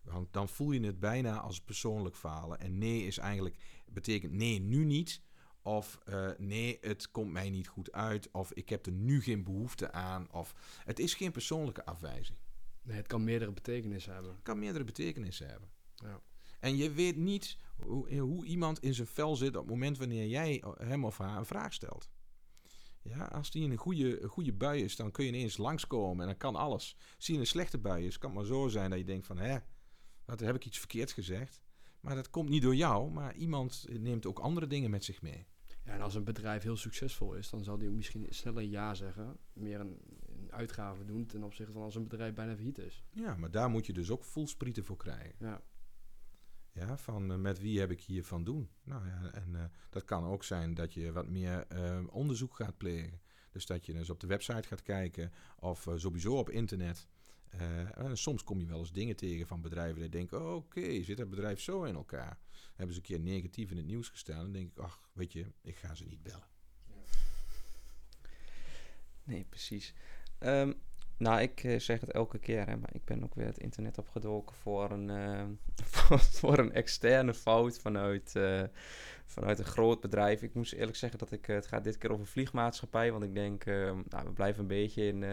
[0.03, 2.59] Want dan voel je het bijna als persoonlijk falen.
[2.59, 5.21] En nee is eigenlijk, betekent nee nu niet.
[5.61, 8.31] Of eh, nee, het komt mij niet goed uit.
[8.31, 10.31] Of ik heb er nu geen behoefte aan.
[10.31, 12.37] Of het is geen persoonlijke afwijzing.
[12.81, 14.31] Nee, het kan meerdere betekenissen hebben.
[14.31, 15.69] Het kan meerdere betekenissen hebben.
[15.95, 16.21] Ja.
[16.59, 20.27] En je weet niet hoe, hoe iemand in zijn vel zit op het moment wanneer
[20.27, 22.09] jij hem of haar een vraag stelt.
[23.09, 26.21] Ja, als die in een goede, een goede bui is, dan kun je ineens langskomen
[26.21, 26.97] en dan kan alles.
[27.17, 29.37] Zie je een slechte bui is, kan het maar zo zijn dat je denkt van,
[29.37, 29.57] hè,
[30.25, 31.61] wat heb ik iets verkeerds gezegd?
[31.99, 35.45] Maar dat komt niet door jou, maar iemand neemt ook andere dingen met zich mee.
[35.83, 38.93] Ja, en als een bedrijf heel succesvol is, dan zal die ook misschien sneller ja
[38.93, 39.37] zeggen.
[39.53, 43.03] Meer een, een uitgave doen ten opzichte van als een bedrijf bijna failliet is.
[43.11, 45.35] Ja, maar daar moet je dus ook voelsprieten voor krijgen.
[45.39, 45.61] Ja.
[46.75, 48.69] Ja, van eh, met wie heb ik hier van doen?
[48.83, 52.77] Nou ja, en eh, dat kan ook zijn dat je wat meer eh, onderzoek gaat
[52.77, 53.21] plegen.
[53.51, 57.07] Dus dat je dus op de website gaat kijken of sowieso op internet.
[58.13, 61.59] Soms kom je wel eens dingen tegen van bedrijven die denken: oké, zit het bedrijf
[61.61, 62.39] zo in elkaar?
[62.73, 64.41] Hebben ze een keer negatief in het nieuws gestaan?
[64.41, 66.47] Dan denk ik: ach, weet je, ik ga ze niet bellen.
[69.23, 69.93] Nee, precies.
[70.37, 70.73] Ehm,
[71.17, 73.97] nou, ik eh, zeg het elke keer, hè, maar ik ben ook weer het internet
[73.97, 75.45] opgedoken voor een, eh,
[76.39, 78.63] voor, een externe fout vanuit, eh,
[79.25, 80.41] vanuit een groot bedrijf.
[80.41, 83.65] Ik moest eerlijk zeggen dat ik, het gaat dit keer over vliegmaatschappij, want ik denk,
[83.65, 85.23] nou, we blijven een beetje in,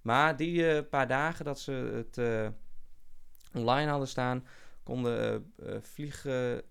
[0.02, 2.18] Maar die eh, paar dagen dat ze het
[3.52, 4.46] online hadden staan,
[4.82, 6.62] konden vliegen,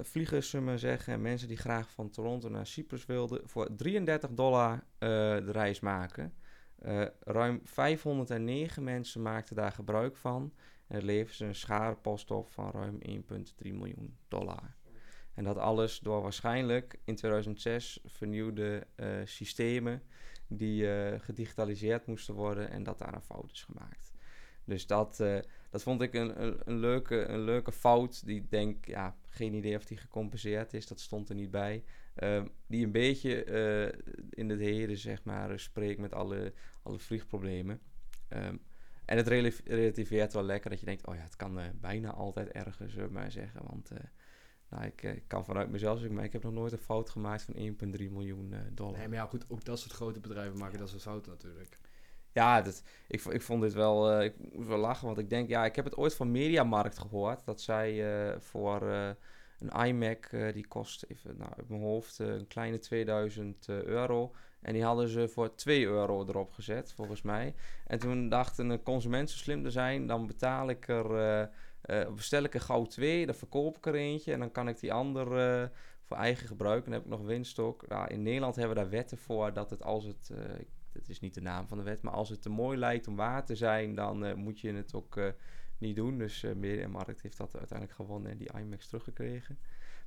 [0.00, 4.84] vliegers, zullen zeggen, en mensen die graag van Toronto naar Cyprus wilden, voor 33 dollar
[4.98, 6.34] de reis maken.
[6.78, 10.52] Eh, ruim 509 mensen maakten daar gebruik van.
[10.86, 14.74] En het ze een schadepost op van ruim 1,3 miljoen dollar.
[15.34, 20.02] En dat alles door waarschijnlijk in 2006 vernieuwde eh, systemen
[20.46, 24.12] die eh, gedigitaliseerd moesten worden en dat daar een fout is gemaakt.
[24.64, 25.16] Dus dat,
[25.70, 28.26] dat vond ik een, een, een, leuke, een leuke fout.
[28.26, 30.86] Die denk, ja, geen idee of die gecompenseerd is.
[30.86, 31.84] Dat stond er niet bij.
[32.14, 34.00] Ehm, die een beetje eh,
[34.30, 37.80] in het heden, zeg maar, spreekt met alle, alle vliegproblemen.
[38.28, 38.56] Ehm,
[39.04, 42.10] en het rela- relativeert wel lekker dat je denkt, oh ja, het kan eh, bijna
[42.10, 43.60] altijd ergens, zullen we maar zeggen.
[43.66, 43.98] Want eh,
[44.68, 47.54] nou, ik kan vanuit mezelf zeggen, maar ik heb nog nooit een fout gemaakt van
[47.54, 48.98] 1,3 miljoen dollar.
[48.98, 51.78] Nee, maar ja, goed, ook dat soort grote bedrijven maken dat soort fouten natuurlijk.
[52.32, 55.64] Ja, dat, ik, ik vond dit wel, ik moest wel lachen, want ik denk, ja,
[55.64, 57.44] ik heb het ooit van Mediamarkt gehoord.
[57.44, 58.04] Dat zij
[58.40, 58.80] voor
[59.58, 63.82] een iMac, eh, die kost even, nou, uit mijn hoofd, eh, een kleine 2000 eh,
[63.82, 64.32] euro.
[64.60, 67.54] En die hadden ze voor 2 euro erop gezet, volgens mij.
[67.86, 71.50] En toen dachten een consument zo slim te zijn, dan betaal ik er,
[72.14, 74.92] bestel ik er gauw twee, dan verkoop ik er eentje en dan kan ik die
[74.92, 75.68] ander eh,
[76.02, 76.84] voor eigen gebruik.
[76.84, 77.82] En dan heb ik nog winst ook.
[78.08, 80.30] In Nederland hebben we daar wetten voor dat het als het,
[80.92, 83.16] dat is niet de naam van de wet, maar als het te mooi lijkt om
[83.16, 85.18] waar te zijn, dan moet je het ook
[85.84, 86.18] niet doen.
[86.18, 89.58] Dus eh Mediamarkt heeft dat uiteindelijk gewonnen en die IMAX teruggekregen.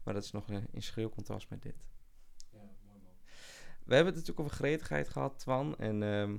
[0.07, 1.87] Maar dat is nog eh, in schreeuw contrast met dit.
[3.83, 5.77] We hebben het natuurlijk over gretigheid gehad, Twan.
[5.77, 6.37] En ehm,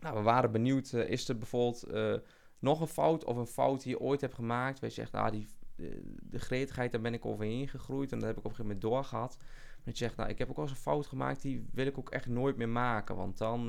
[0.00, 2.14] nou, we waren benieuwd, eh, is er bijvoorbeeld eh,
[2.58, 4.80] nog een fout of een fout die je ooit hebt gemaakt?
[4.80, 8.38] Waar je ah, die, de, de gretigheid, daar ben ik overheen gegroeid en dat heb
[8.38, 9.36] ik op een gegeven moment doorgehad.
[9.84, 11.98] Dat je zegt, nou, ik heb ook wel eens een fout gemaakt, die wil ik
[11.98, 13.16] ook echt nooit meer maken.
[13.16, 13.66] Want dan,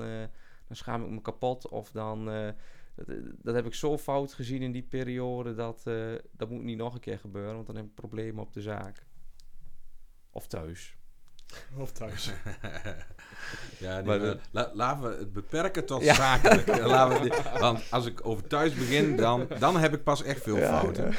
[0.67, 2.29] dan schaam ik me kapot of dan,
[2.95, 6.63] dat, eh, dat heb ik zo fout gezien in die periode dat eh, dat moet
[6.63, 9.05] niet nog een keer gebeuren, want dan heb ik problemen op de zaak.
[10.31, 10.95] Of thuis.
[11.77, 12.31] Of thuis.
[13.79, 14.39] ja, die, de-
[14.73, 16.13] laten we het beperken tot Ja.
[16.13, 16.67] zakelijk.
[16.79, 20.23] Eh, laten we die- want als ik over thuis begin, dan, dan heb ik pas
[20.23, 21.11] echt veel Ja, fouten.
[21.11, 21.15] ja.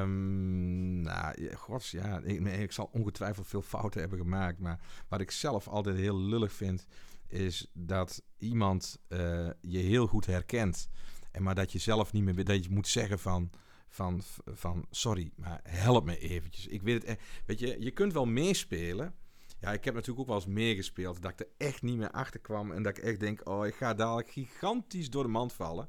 [0.00, 4.58] Ehm, nou, ja, gods, ja, ik, ik zal ongetwijfeld veel fouten hebben gemaakt.
[4.58, 6.86] Maar wat ik zelf altijd heel lullig vind,
[7.32, 10.88] is dat iemand eh, je heel goed herkent.
[11.30, 13.50] En maar dat je zelf niet meer dat je moet zeggen van,
[13.88, 16.66] van, van sorry, maar help me eventjes.
[16.66, 17.20] Ik weet het echt.
[17.46, 19.14] Weet je, je kunt wel meespelen.
[19.60, 22.40] Ja, ik heb natuurlijk ook wel eens meegespeeld dat ik er echt niet meer achter
[22.40, 22.72] kwam.
[22.72, 25.88] En dat ik echt denk, oh, ik ga dadelijk gigantisch door de mand vallen.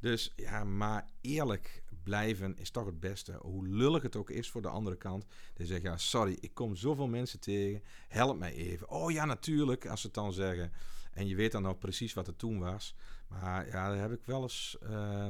[0.00, 3.38] Dus ja, maar eerlijk blijven is toch het beste.
[3.40, 5.26] Hoe lullig het ook is voor de andere kant.
[5.54, 7.82] Dan zeg je, ja, sorry, ik kom zoveel mensen tegen.
[8.08, 8.90] Help mij even.
[8.90, 10.72] Oh ja, natuurlijk, als ze het dan zeggen.
[11.12, 12.94] En je weet dan nog precies wat het toen was.
[13.28, 14.76] Maar ja, daar heb ik wel eens...
[14.80, 15.28] eh,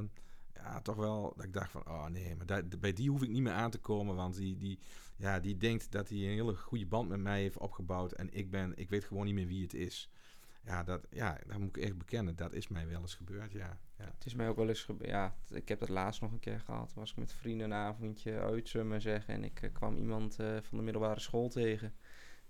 [0.55, 1.89] ja, toch wel dat ik dacht van...
[1.89, 4.15] Oh nee, maar bij die hoef ik niet meer aan te komen.
[4.15, 4.79] Want die, die,
[5.17, 8.13] ja, die denkt dat hij een hele goede band met mij heeft opgebouwd.
[8.13, 10.11] En ik, ben, ik weet gewoon niet meer wie het is.
[10.69, 12.37] Ja, dat, ja, dat moet ik echt bekennen.
[12.37, 13.79] Dat is mij wel eens gebeurd, ja.
[13.99, 14.05] ja.
[14.05, 15.11] Het is mij ook wel eens gebeurd.
[15.11, 16.95] Ja, ik heb dat laatst nog een keer gehad.
[16.95, 19.35] Was ik met vrienden een avondje uit, zullen zeggen.
[19.35, 21.95] En ik eh, kwam iemand eh, van de middelbare school tegen.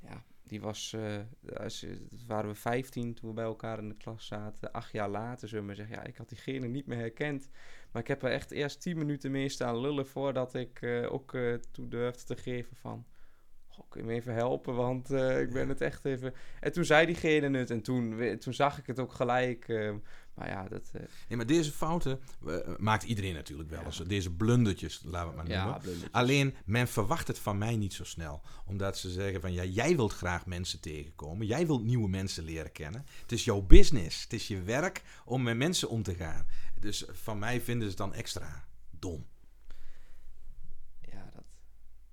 [0.01, 0.93] Ja, die was.
[0.93, 1.19] eh,
[1.57, 1.87] als,
[2.27, 4.73] waren we 15 toen we bij elkaar in de klas zaten.
[4.73, 5.97] Acht jaar later, zullen we zeggen.
[5.97, 7.49] Ja, ik had diegene niet meer herkend.
[7.93, 11.37] Maar ik heb er echt eerst 10 minuten mee staan lullen voordat ik ook
[11.71, 13.07] toe durfde te geven van.
[13.79, 14.75] Goh, kun je me even helpen?
[14.75, 16.35] Want eh, ik ben het echt even.
[16.61, 19.69] En toen zei diegene het en toen, toen zag ik het ook gelijk.
[19.69, 19.93] eh,
[20.35, 20.91] maar ja, dat.
[20.93, 22.21] eh, Nee, maar deze fouten
[22.79, 24.05] maakt iedereen natuurlijk wel Ja.
[24.05, 26.11] Deze blundertjes, laten we het maar noemen.
[26.13, 28.43] Alleen, men verwacht het van mij niet zo snel.
[28.67, 31.47] Omdat ze zeggen van, ja, jij wilt graag mensen tegenkomen.
[31.47, 33.07] Jij wilt nieuwe mensen leren kennen.
[33.23, 34.23] Het is jouw business.
[34.23, 36.47] Het is je werk om met mensen om te gaan.
[36.81, 39.27] Dus van mij vinden ze het dan extra dom.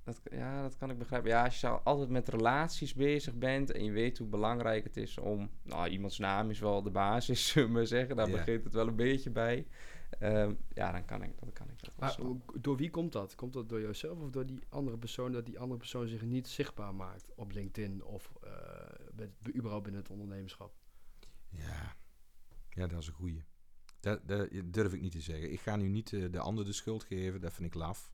[0.06, 1.30] Ja, dat, ja, dat kan ik begrijpen.
[1.30, 4.98] Ja, als je al- altijd met relaties bezig bent en je weet hoe belangrijk het
[4.98, 5.50] is om...
[5.64, 8.16] Nou, iemands naam is wel de basis, zullen we maar zeggen.
[8.16, 8.36] Daar Ja.
[8.38, 9.68] begint het wel een beetje bij.
[10.20, 12.18] Ehm, ja, dan kan ik, dan kan ik dat Maar
[12.62, 13.36] door wie komt dat?
[13.36, 16.48] Komt dat door jezelf of door die andere persoon, dat die andere persoon zich niet
[16.48, 18.52] zichtbaar maakt op LinkedIn of eh,
[19.16, 20.74] met, überhaupt binnen het ondernemerschap?
[21.50, 21.96] Ja,
[22.70, 23.44] ja dat is een goeie.
[24.00, 25.52] Dat, dat durf ik niet te zeggen.
[25.52, 27.42] Ik ga nu niet eh, de ander de schuld geven.
[27.42, 28.14] Dat vind ik laf.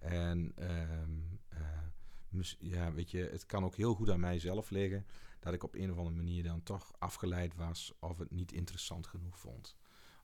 [0.00, 5.06] En ehm, eh, ja, weet je, het kan ook heel goed aan mijzelf liggen
[5.40, 9.06] dat ik op een of andere manier dan toch afgeleid was of het niet interessant
[9.06, 9.76] genoeg vond.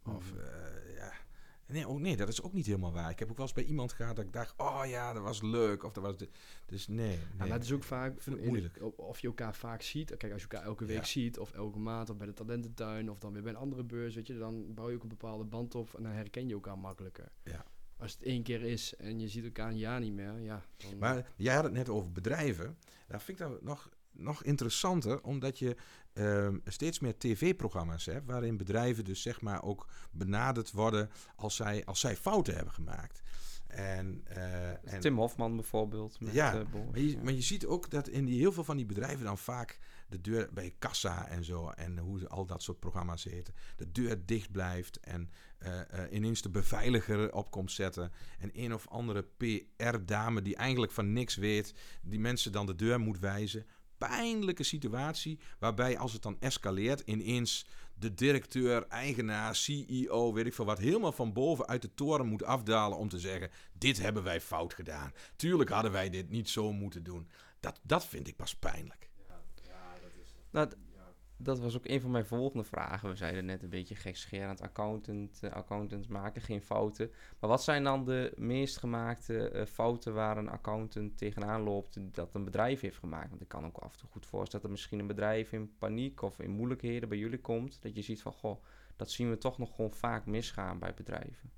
[0.04, 0.40] Of Mhm.
[0.42, 1.12] eh, ja.
[1.68, 3.10] Nee, ook, nee, dat is ook niet helemaal waar.
[3.10, 5.42] Ik heb ook wel eens bij iemand gehad dat ik dacht, oh ja, dat was
[5.42, 5.82] leuk.
[5.84, 6.28] Of dat was de,
[6.66, 6.96] dus nee.
[6.96, 7.16] nee.
[7.18, 8.78] Ja, maar het is ook vaak in- moeilijk.
[8.96, 10.16] of je elkaar vaak ziet.
[10.16, 11.04] Kijk, als je elkaar elke week Ja.
[11.04, 14.14] ziet, of elke maand, of bij de talententuin, of dan weer bij een andere beurs,
[14.14, 16.78] weet je, dan bouw je ook een bepaalde band op en dan herken je elkaar
[16.78, 17.28] makkelijker.
[17.44, 17.64] Ja.
[17.98, 20.64] Als het één keer is en je ziet elkaar een niet meer, ja.
[20.76, 22.78] Dan, Maar jij had het net over bedrijven.
[23.08, 25.76] Daar vind ik dat nog, nog interessanter, omdat je
[26.12, 28.26] ehm, steeds meer tv-programma's hebt...
[28.26, 33.22] waarin bedrijven dus zeg maar ook benaderd worden als zij, als zij fouten hebben gemaakt.
[33.66, 36.20] En, eh, en, Tim Hofman bijvoorbeeld.
[36.20, 37.22] Met, Ja, eh, Boris, maar, je, ja.
[37.22, 40.20] maar je ziet ook dat in die, heel veel van die bedrijven dan vaak de
[40.20, 41.68] deur bij kassa en zo...
[41.68, 43.54] en hoe ze al dat soort programma's heten...
[43.76, 48.12] de deur dicht blijft en eh, eh, ineens de beveiliger op komt zetten...
[48.38, 51.74] en een of andere PR-dame die eigenlijk van niks weet...
[52.02, 53.66] die mensen dan de deur moet wijzen.
[53.98, 57.00] Pijnlijke situatie waarbij als het dan escaleert...
[57.00, 57.66] ineens
[57.98, 60.78] de directeur, eigenaar, CEO, weet ik veel wat...
[60.78, 63.50] helemaal van boven uit de toren moet afdalen om te zeggen...
[63.72, 65.12] dit hebben wij fout gedaan.
[65.36, 67.28] Tuurlijk hadden wij dit niet zo moeten doen.
[67.60, 69.10] Dat, dat vind ik pas pijnlijk.
[70.50, 70.76] Nou, d- dat
[71.44, 73.08] was ook een van mijn volgende vragen.
[73.08, 77.10] We zeiden net een beetje gekscherend, accountant, eh, accountants maken geen fouten.
[77.40, 82.34] Maar wat zijn dan de meest gemaakte eh, fouten waar een accountant tegenaan loopt dat
[82.34, 83.28] een bedrijf heeft gemaakt?
[83.28, 85.76] Want ik kan ook af en toe goed voorstellen dat er misschien een bedrijf in
[85.78, 87.82] paniek of in moeilijkheden bij jullie komt.
[87.82, 88.62] Dat je ziet van, goh,
[88.96, 91.50] dat zien we toch nog gewoon vaak misgaan bij bedrijven.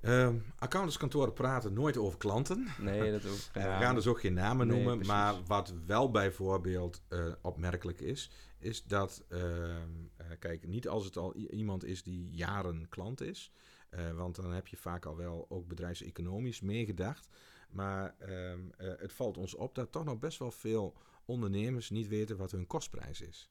[0.00, 2.66] Ehm accountantskantoren praten nooit over klanten.
[2.78, 3.36] Nee, dat ook.
[3.54, 4.94] We gaan dus ook geen namen Nee, noemen.
[4.94, 5.12] precies.
[5.12, 11.16] maar wat wel bijvoorbeeld eh, opmerkelijk is, is dat, ehm, eh, kijk, niet als het
[11.16, 13.52] al iemand is die jaren klant is.
[13.88, 17.28] eh, want dan heb je vaak al wel ook bedrijfseconomisch meegedacht.
[17.70, 22.08] Maar ehm, eh, het valt ons op dat toch nog best wel veel ondernemers niet
[22.08, 23.50] weten wat hun kostprijs is.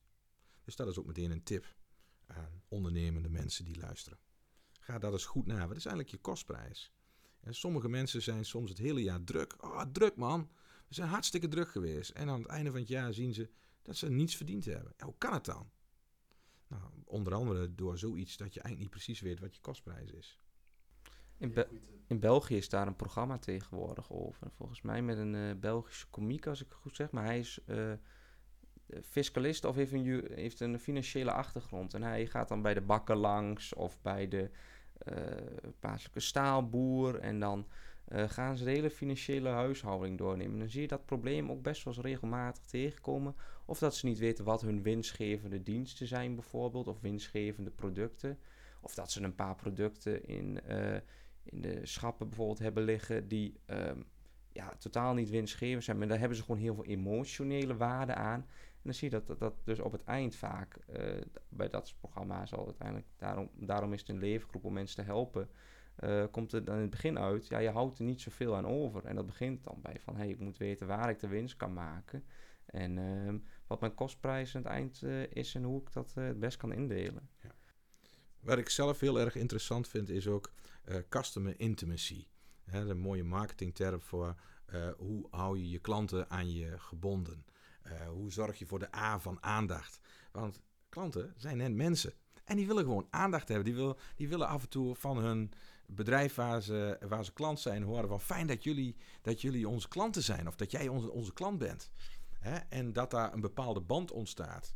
[0.64, 1.66] Dus dat is ook meteen een tip
[2.28, 4.20] aan ondernemende mensen die luisteren.
[4.88, 5.68] Ga dat eens goed na.
[5.68, 6.94] Wat is eigenlijk je kostprijs?
[7.40, 9.64] En sommige mensen zijn soms het hele jaar druk.
[9.64, 10.50] Oh, druk man.
[10.88, 12.10] We zijn hartstikke druk geweest.
[12.10, 13.50] En aan het einde van het jaar zien ze
[13.82, 14.94] dat ze niets verdiend hebben.
[15.04, 15.70] Hoe kan het dan?
[16.68, 20.40] Nou, onder andere door zoiets dat je eigenlijk niet precies weet wat je kostprijs is.
[21.38, 21.54] In,
[22.08, 24.52] in België is daar een programma tegenwoordig over.
[24.52, 27.12] Volgens mij met een uh, Belgische komiek, als ik het goed zeg.
[27.12, 27.94] Maar hij is uh,
[29.04, 31.94] fiscalist of heeft een, heeft een financiële achtergrond.
[31.94, 34.52] En hij gaat dan bij de bakker langs of bij de
[35.80, 37.20] plaatselijke staalboer.
[37.20, 37.68] En dan
[38.08, 40.54] gaan ze de hele financiële huishouding doornemen.
[40.54, 43.36] En dan zie je dat probleem ook best wel eens regelmatig tegenkomen.
[43.66, 46.88] Of dat ze niet weten wat hun winstgevende diensten zijn bijvoorbeeld.
[46.88, 48.38] Of winstgevende producten.
[48.82, 50.60] Of dat ze een paar producten in
[51.50, 54.06] in de schappen bijvoorbeeld hebben liggen die um,
[54.58, 55.98] ja, totaal niet winstgevend zijn.
[55.98, 58.40] Maar daar hebben ze gewoon heel veel emotionele waarde aan.
[58.74, 62.00] En dan zie je dat dat, dus op het eind vaak uh, bij dat soort
[62.00, 65.50] programma's al uiteindelijk, daarom, daarom is het een levengroep om mensen te helpen.
[66.00, 68.68] Uh, komt het dan in het begin uit, ja, je houdt er niet zoveel aan
[68.68, 69.06] over.
[69.06, 71.56] En dat begint dan bij van, hé, hey, ik moet weten waar ik de winst
[71.56, 72.24] kan maken.
[72.66, 73.34] En uh,
[73.68, 76.74] wat mijn kostprijs aan het eind uh, is en hoe ik dat het best kan
[76.74, 77.30] indelen.
[77.42, 77.52] Ja.
[78.40, 80.52] Wat ik zelf heel erg interessant vind, is ook
[81.10, 82.28] customer intimacy.
[82.70, 84.36] Hè, een mooie marketingterm voor
[84.74, 87.46] uh, hoe hou je je klanten aan je gebonden.
[87.86, 90.00] Uh, hoe zorg je voor de A van aandacht.
[90.32, 92.14] Want klanten zijn net mensen.
[92.44, 93.66] En die willen gewoon aandacht hebben.
[93.66, 95.52] Die, wil, die willen af en toe van hun
[95.86, 99.88] bedrijf waar ze, waar ze klant zijn horen van fijn dat jullie, dat jullie onze
[99.88, 100.48] klanten zijn.
[100.48, 101.92] Of dat jij onze, onze klant bent.
[102.40, 102.56] Hè?
[102.56, 104.76] En dat daar een bepaalde band ontstaat.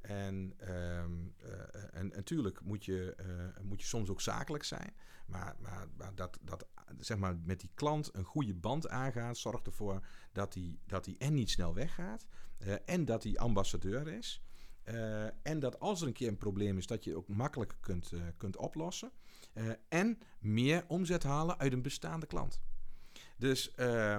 [0.00, 1.50] En, um, uh,
[1.92, 3.16] en natuurlijk moet je,
[3.62, 4.94] moet je soms ook zakelijk zijn.
[5.26, 6.66] Maar, maar, maar, dat, dat
[6.98, 11.34] zeg maar, met die klant een goede band aangaat, zorgt ervoor dat hij dat en
[11.34, 12.26] niet snel weggaat.
[12.58, 14.42] Uh, en dat hij ambassadeur is.
[15.42, 18.12] en dat als er een keer een probleem is, dat je het ook makkelijker kunt,
[18.36, 19.10] kunt oplossen.
[19.88, 22.60] en meer omzet halen uit een bestaande klant.
[23.36, 24.14] Dus uh,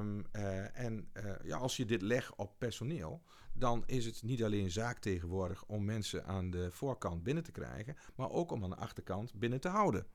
[0.73, 1.11] en
[1.43, 3.21] ja, als je dit legt op personeel,
[3.53, 7.95] dan is het niet alleen zaak tegenwoordig om mensen aan de voorkant binnen te krijgen,
[8.15, 10.05] maar ook om aan de achterkant binnen te houden.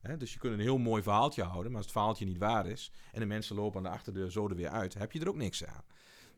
[0.00, 2.66] He, dus je kunt een heel mooi verhaaltje houden, maar als het verhaaltje niet waar
[2.66, 5.28] is en de mensen lopen aan de achterdeur zo er weer uit, heb je er
[5.28, 5.84] ook niks aan.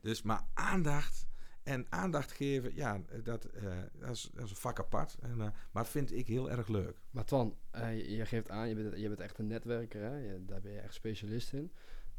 [0.01, 1.27] Dus maar aandacht
[1.69, 5.17] en aandacht geven, ja, dat, uh, dat, is, dat is, een vak apart.
[5.21, 7.01] En, uh, maar vind ik heel erg leuk.
[7.11, 10.17] Maar Twan, uh, je geeft aan, je bent, je bent echt een netwerker, hè?
[10.17, 11.73] Je, daar ben je echt specialist in.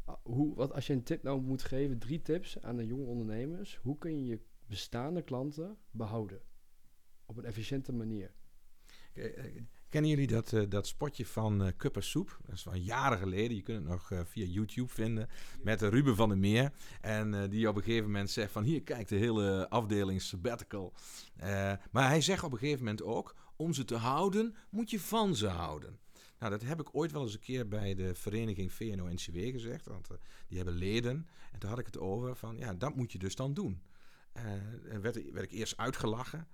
[0.04, 3.04] Ah, hoe, wat, als je een tip nou moet geven, drie tips aan de jonge
[3.04, 6.40] ondernemers, hoe kun je je bestaande klanten behouden?
[7.26, 8.34] Op een efficiënte manier.
[9.90, 12.38] Kennen jullie dat, uh, dat spotje van uh, Kupper Soep?
[12.46, 13.56] Dat is van jaren geleden.
[13.56, 15.28] Je kunt het nog uh, via YouTube vinden.
[15.62, 16.72] Met Ruben van der Meer.
[17.00, 18.62] En die op een gegeven moment zegt van...
[18.62, 20.92] Hier, kijk, de hele afdeling sabbatical.
[21.90, 23.34] maar hij zegt op een gegeven moment ook...
[23.56, 25.98] Om ze te houden, moet je van ze houden.
[26.38, 29.86] Nou, dat heb ik ooit wel eens een keer bij de vereniging VNO-NCW gezegd.
[29.86, 30.08] Want
[30.48, 31.26] die hebben leden.
[31.52, 32.56] En toen had ik het over van...
[32.56, 33.82] Ja, dat moet je dus dan doen.
[34.32, 36.48] en werd, werd ik eerst uitgelachen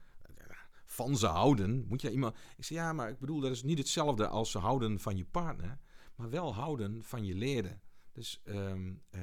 [0.86, 1.84] van ze houden.
[1.88, 2.36] Moet je iemand.
[2.56, 5.24] Ik zeg ja, maar ik bedoel, dat is niet hetzelfde als ze houden van je
[5.24, 5.78] partner,
[6.14, 7.80] maar wel houden van je leden.
[8.12, 9.20] Dus, um, uh,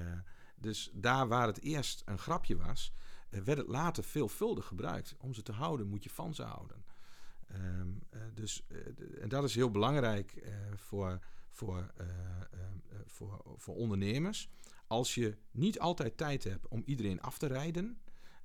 [0.56, 2.94] dus daar waar het eerst een grapje was,
[3.30, 5.16] uh, werd het later veelvuldig gebruikt.
[5.18, 6.86] Om ze te houden, moet je van ze houden.
[7.56, 8.68] Um, uh, dus
[9.22, 10.44] en dat is heel belangrijk
[10.76, 11.94] voor, voor,
[13.06, 14.50] voor, voor ondernemers.
[14.88, 18.02] Als je niet altijd tijd hebt om iedereen af te rijden,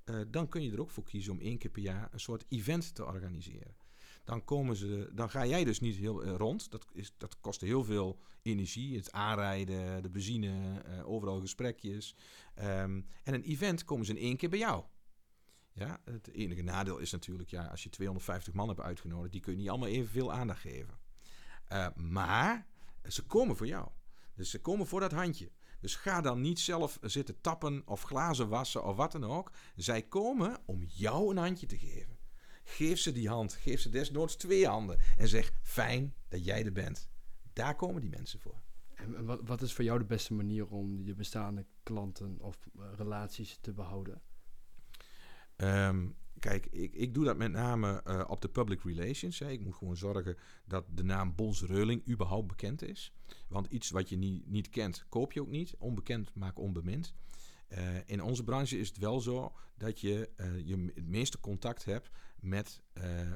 [0.09, 2.45] uh, dan kun je er ook voor kiezen om één keer per jaar een soort
[2.49, 3.75] event te organiseren.
[4.23, 6.71] Dan, komen ze, dan ga jij dus niet heel uh, rond.
[6.71, 8.95] Dat, is, dat kost heel veel energie.
[8.95, 12.15] Het aanrijden, de benzine, uh, overal gesprekjes.
[12.59, 14.83] Um, en een event komen ze in één keer bij jou.
[15.71, 19.53] Ja, het enige nadeel is natuurlijk, ja, als je 250 man hebt uitgenodigd, die kun
[19.53, 20.97] je niet allemaal evenveel aandacht geven.
[21.95, 22.67] maar
[23.07, 23.89] ze komen voor jou.
[24.35, 25.51] Dus ze komen voor dat handje.
[25.79, 29.51] Dus ga dan niet zelf zitten tappen of glazen wassen of wat dan ook.
[29.75, 32.17] Zij komen om jou een handje te geven.
[32.63, 33.53] Geef ze die hand.
[33.53, 34.99] Geef ze desnoods twee handen.
[35.17, 37.09] En zeg: Fijn dat jij er bent.
[37.53, 38.61] Daar komen die mensen voor.
[38.95, 42.85] En wat, wat is voor jou de beste manier om je bestaande klanten of uh,
[42.95, 44.21] relaties te behouden?
[45.55, 49.41] Um, Kijk, ik, ik doe dat met name uh, op de public relations.
[49.41, 53.13] Ik moet gewoon zorgen dat de naam Bons Reuling überhaupt bekend is.
[53.47, 55.75] Want iets wat je niet, niet kent, koop je ook niet.
[55.77, 57.13] Onbekend maakt onbemind.
[57.69, 61.85] Uh, in onze branche is het wel zo dat je, uh, je het meeste contact
[61.85, 62.09] hebt
[62.39, 62.81] met,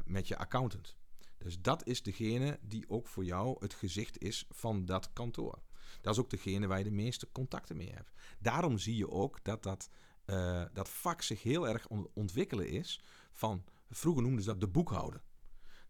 [0.05, 0.95] met je accountant.
[1.37, 5.61] Dus dat is degene die ook voor jou het gezicht is van dat kantoor.
[6.01, 8.11] Dat is ook degene waar je de meeste contacten mee hebt.
[8.39, 9.89] Daarom zie je ook dat dat
[10.25, 13.01] uh, dat vak zich heel erg ontwikkelen is
[13.31, 15.23] van, vroeger noemden ze dat de boekhouder.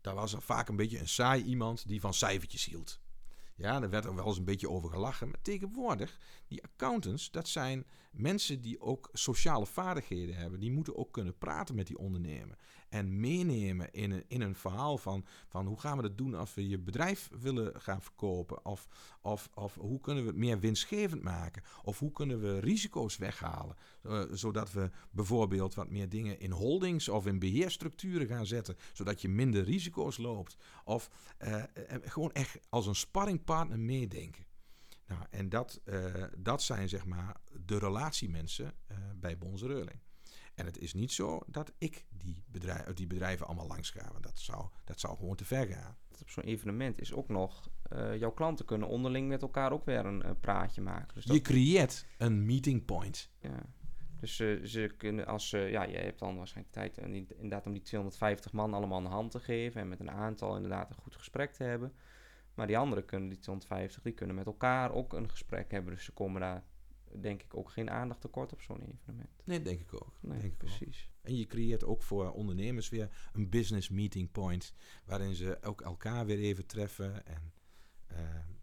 [0.01, 3.01] Daar was er vaak een beetje een saai iemand die van cijfertjes hield.
[3.55, 5.29] Ja, daar werd er wel eens een beetje over gelachen.
[5.29, 10.59] Maar tegenwoordig, die accountants, dat zijn mensen die ook sociale vaardigheden hebben.
[10.59, 12.57] Die moeten ook kunnen praten met die ondernemer.
[12.94, 16.54] En meenemen in een, in een verhaal van, van hoe gaan we dat doen als
[16.54, 18.66] we je bedrijf willen gaan verkopen.
[18.66, 18.88] Of,
[19.22, 21.64] of, of hoe kunnen we het meer winstgevend maken.
[21.84, 23.76] Of hoe kunnen we risico's weghalen.
[24.04, 28.76] Uh, zodat we bijvoorbeeld wat meer dingen in holdings of in beheerstructuren gaan zetten.
[28.94, 30.58] Zodat je minder risico's loopt.
[30.84, 31.64] Of uh,
[32.04, 34.46] gewoon echt als een sparringpartner meedenken.
[35.08, 35.82] Nou, en dat,
[36.38, 37.36] dat zijn zeg maar
[37.66, 38.74] de relatiemensen
[39.16, 40.00] bij Bonze Reuling.
[40.56, 44.10] En het is niet zo dat ik die, bedrijf, die bedrijven allemaal langs ga.
[44.12, 45.97] Want dat zou, dat zou gewoon te ver gaan.
[46.22, 47.70] Op zo'n evenement is ook nog...
[47.93, 51.16] Uh, jouw klanten kunnen onderling met elkaar ook weer een praatje maken.
[51.16, 51.36] Dus dat...
[51.36, 53.30] Je creëert een meeting point.
[53.39, 53.66] Ja.
[54.24, 57.74] Dus uh, ze kunnen als uh, ja, je hebt dan waarschijnlijk tijd en inderdaad om
[57.74, 61.16] die 250 man allemaal een hand te geven en met een aantal inderdaad een goed
[61.16, 61.93] gesprek te hebben.
[62.54, 65.93] Maar die anderen kunnen, die 250, die kunnen met elkaar ook een gesprek hebben.
[65.93, 66.64] Dus ze komen daar
[67.22, 69.41] denk ik ook geen aandacht tekort op zo'n evenement.
[69.43, 70.14] Nee, denk ik ook.
[70.20, 71.09] Nee, denk precies.
[71.22, 74.74] En je creëert ook voor ondernemers weer een business meeting point,
[75.05, 77.26] waarin ze ook elkaar weer even treffen.
[77.26, 77.53] En
[78.11, 78.18] uh,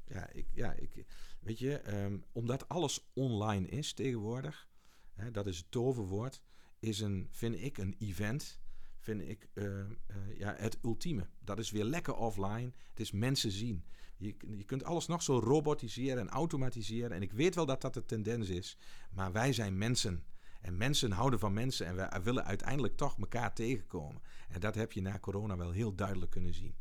[0.04, 1.04] ja, ik, ja, ik,
[1.40, 4.68] weet je, um, omdat alles online is tegenwoordig,
[5.12, 6.42] hè, dat is het toverwoord,
[6.78, 8.60] is een, vind ik, een event
[9.00, 9.86] vind ik uh, uh,
[10.34, 11.26] ja, het ultieme.
[11.38, 12.72] Dat is weer lekker offline.
[12.88, 13.84] Het is mensen zien.
[14.20, 17.10] Je, je kunt alles nog zo robotiseren en automatiseren.
[17.10, 18.76] En ik weet wel dat dat de tendens is.
[19.10, 20.24] Maar wij zijn mensen.
[20.60, 21.86] En mensen houden van mensen.
[21.86, 24.22] En wij willen uiteindelijk toch elkaar tegenkomen.
[24.48, 26.74] En dat heb je na corona wel heel duidelijk kunnen zien.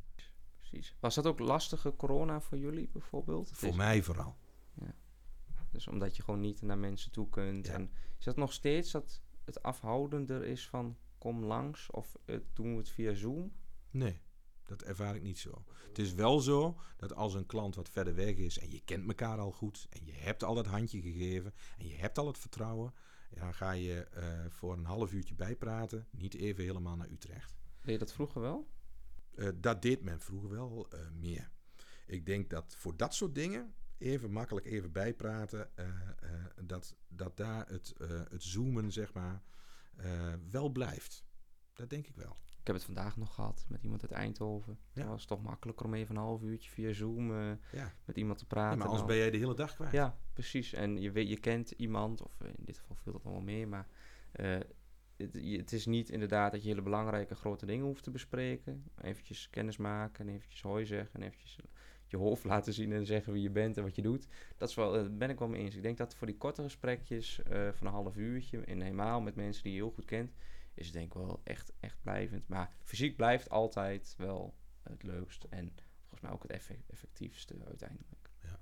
[0.59, 0.95] Precies.
[0.99, 3.49] Was dat ook lastige corona voor jullie bijvoorbeeld?
[3.53, 4.37] Voor mij vooral.
[4.73, 4.95] Ja.
[5.71, 7.65] Dus omdat je gewoon niet naar mensen toe kunt.
[7.65, 7.73] Ja.
[7.73, 12.71] En is dat nog steeds dat het afhoudender is van kom langs of uh, doen
[12.71, 13.51] we het via Zoom?
[13.89, 14.19] Nee,
[14.69, 15.65] dat ervaar ik niet zo.
[15.87, 19.07] Het is wel zo dat als een klant wat verder weg is en je kent
[19.07, 22.37] elkaar al goed en je hebt al dat handje gegeven en je hebt al het
[22.37, 22.93] vertrouwen,
[23.29, 27.57] dan ga je uh, voor een half uurtje bijpraten, niet even helemaal naar Utrecht.
[27.81, 28.69] Deed je dat vroeger wel?
[29.35, 31.51] Uh, dat deed men vroeger wel meer.
[32.05, 35.69] Ik denk dat voor dat soort dingen even makkelijk even bijpraten,
[36.63, 37.93] dat, dat daar het,
[38.29, 39.41] het zoomen, zeg maar,
[40.49, 41.25] wel blijft.
[41.73, 42.37] Dat denk ik wel.
[42.69, 44.77] Ik heb het vandaag nog gehad met iemand uit Eindhoven.
[44.93, 45.01] Ja.
[45.01, 47.93] Het was toch makkelijker om even een half uurtje via Zoom uh, ja.
[48.05, 48.71] met iemand te praten.
[48.71, 49.91] Ja, maar anders ben jij de hele dag kwijt.
[49.91, 50.73] Ja, precies.
[50.73, 53.87] En je, weet, je kent iemand, of in dit geval viel dat allemaal mee, maar
[54.35, 54.57] uh,
[55.17, 58.83] het, het, is niet inderdaad dat je hele belangrijke grote dingen hoeft te bespreken.
[59.01, 61.59] Eventjes kennis maken en eventjes hoi zeggen en eventjes
[62.07, 64.27] je hoofd laten zien en zeggen wie je bent en wat je doet.
[64.57, 65.75] Dat is wel, daar ben ik wel mee eens.
[65.75, 69.35] Ik denk dat voor die korte gesprekjes uh, van een half uurtje en helemaal met
[69.35, 70.31] mensen die je heel goed kent,
[70.79, 72.47] is denk ik wel echt, echt blijvend.
[72.47, 78.29] Maar fysiek blijft altijd wel het leukst en volgens mij ook het effect, effectiefste uiteindelijk.
[78.41, 78.59] Ja.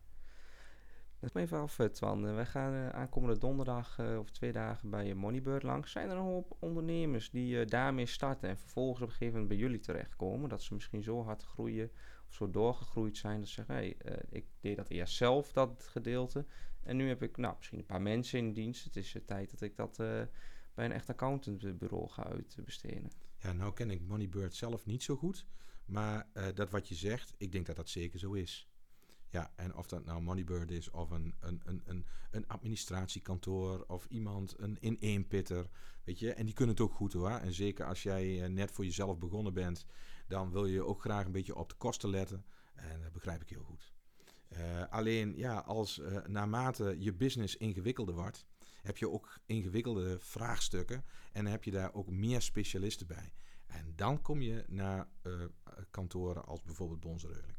[1.20, 2.36] Dat me even af, Twan.
[2.36, 5.92] Wij gaan uh, aankomende donderdag uh, of twee dagen bij Moneybird langs.
[5.92, 9.58] Zijn er een hoop ondernemers die daarmee starten en vervolgens op een gegeven moment bij
[9.58, 10.50] jullie terechtkomen?
[10.50, 11.92] Dat ze misschien zo hard groeien
[12.28, 13.40] of zo doorgegroeid zijn.
[13.40, 16.46] Dat ze zeggen, hey, uh, ik deed dat eerst zelf, dat gedeelte.
[16.84, 18.84] En nu heb ik nou, misschien een paar mensen in dienst.
[18.84, 20.22] Het is uh, tijd dat ik dat uh,
[20.78, 23.12] bij een echt accountantbureau ga uitbesteden.
[23.40, 25.46] Ja, nou ken ik Moneybird zelf niet zo goed.
[25.86, 28.70] Maar dat wat je zegt, ik denk dat dat zeker zo is.
[29.30, 34.06] Ja, en of dat nou Moneybird is of een, een, een, een, een administratiekantoor of
[34.06, 35.70] iemand, een in-één-pitter,
[36.04, 36.34] weet je.
[36.34, 37.30] En die kunnen het ook goed hoor.
[37.30, 39.86] En zeker als jij net voor jezelf begonnen bent
[40.28, 42.46] dan wil je ook graag een beetje op de kosten letten.
[42.76, 43.94] En dat begrijp ik heel goed.
[44.50, 48.46] Uh, alleen, ja, als uh, naarmate je business ingewikkelder wordt,
[48.88, 53.34] heb je ook ingewikkelde vraagstukken en heb je daar ook meer specialisten bij.
[53.68, 55.34] En dan kom je naar uh,
[55.92, 57.58] kantoren als bijvoorbeeld Bonsereuling.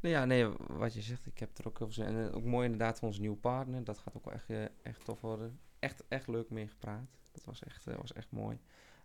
[0.00, 2.06] Nou ja, nee, wat je zegt, ik heb er ook over zin.
[2.06, 3.84] En ook mooi inderdaad voor onze nieuwe partner.
[3.84, 5.60] Dat gaat ook wel echt, echt tof worden.
[5.78, 7.18] Echt, echt leuk mee gepraat.
[7.32, 8.58] Dat was echt, was echt mooi.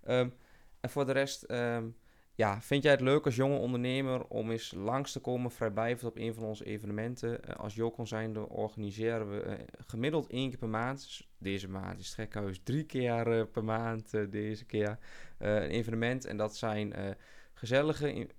[0.07, 0.33] Um,
[0.79, 1.97] en voor de rest, um,
[2.35, 6.17] ja, vind jij het leuk als jonge ondernemer om eens langs te komen vrijblijvend op
[6.17, 7.39] een van onze evenementen?
[7.49, 9.53] Uh, als Jokon zijnde organiseren we uh,
[9.87, 11.03] gemiddeld één keer per maand.
[11.03, 14.97] Dus deze maand is het gekhuis drie keer uh, per maand deze keer
[15.37, 16.25] een evenement.
[16.25, 17.17] En dat zijn
[17.53, 18.29] gezellige,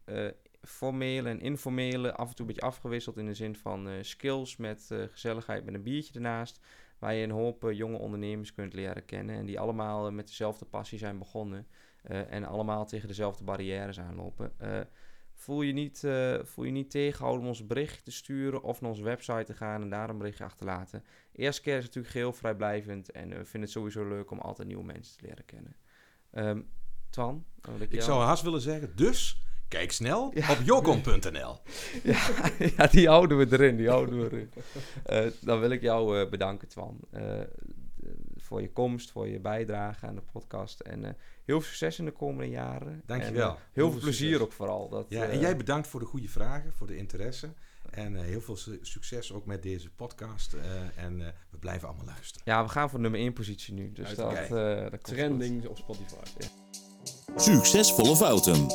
[0.62, 4.90] formele en informele, af en toe een beetje afgewisseld in de zin van skills met
[5.10, 6.60] gezelligheid met een biertje ernaast.
[7.02, 10.98] Waar je een hoop jonge ondernemers kunt leren kennen en die allemaal met dezelfde passie
[10.98, 11.66] zijn begonnen.
[12.10, 14.52] Uh, en allemaal tegen dezelfde barrières aanlopen.
[15.34, 16.06] Voel, je niet,
[16.42, 19.82] voel je niet tegenhouden om ons bericht te sturen of naar onze website te gaan
[19.82, 21.04] en daar een berichtje achter te laten.
[21.32, 24.68] Eerste keer is het natuurlijk geheel vrijblijvend en we vinden het sowieso leuk om altijd
[24.68, 25.76] nieuwe mensen te leren kennen.
[26.32, 26.68] Um,
[27.10, 27.44] Twan?
[27.78, 29.42] Ik, ik zou haast willen zeggen, dus
[29.72, 30.50] Kijk snel Ja.
[30.52, 31.56] op jokon.nl.
[32.12, 32.28] ja,
[32.76, 33.76] ja, die houden we erin.
[33.76, 34.50] Die houden we erin.
[35.04, 36.98] Eh, dan wil ik jou eh, bedanken, Twan.
[37.10, 37.46] eh, eh,
[38.36, 40.80] voor je komst, voor je bijdrage aan de podcast.
[40.80, 41.10] En eh,
[41.44, 43.02] heel veel succes in de komende jaren.
[43.06, 43.42] Dankjewel.
[43.50, 44.40] En, eh, heel, Heel veel veel plezier succes.
[44.46, 44.88] ook vooral.
[44.88, 47.48] Dat, Ja, en jij bedankt voor de goede vragen, voor de interesse.
[47.90, 50.52] En eh, heel veel su- succes ook met deze podcast.
[50.52, 52.42] eh, en eh, we blijven allemaal luisteren.
[52.52, 53.92] ja, we gaan voor nummer 1 positie nu.
[53.92, 55.04] Dus dat, eh, dat komt goed.
[55.04, 56.16] Trending op Spotify.
[57.36, 58.66] Succesvolle fouten.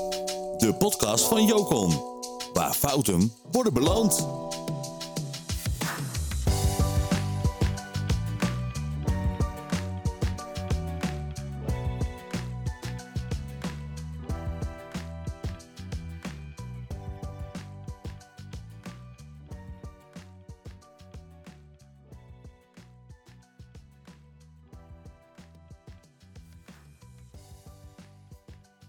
[0.57, 2.01] De podcast van Jocon.
[2.53, 4.27] Waar fouten worden beloond.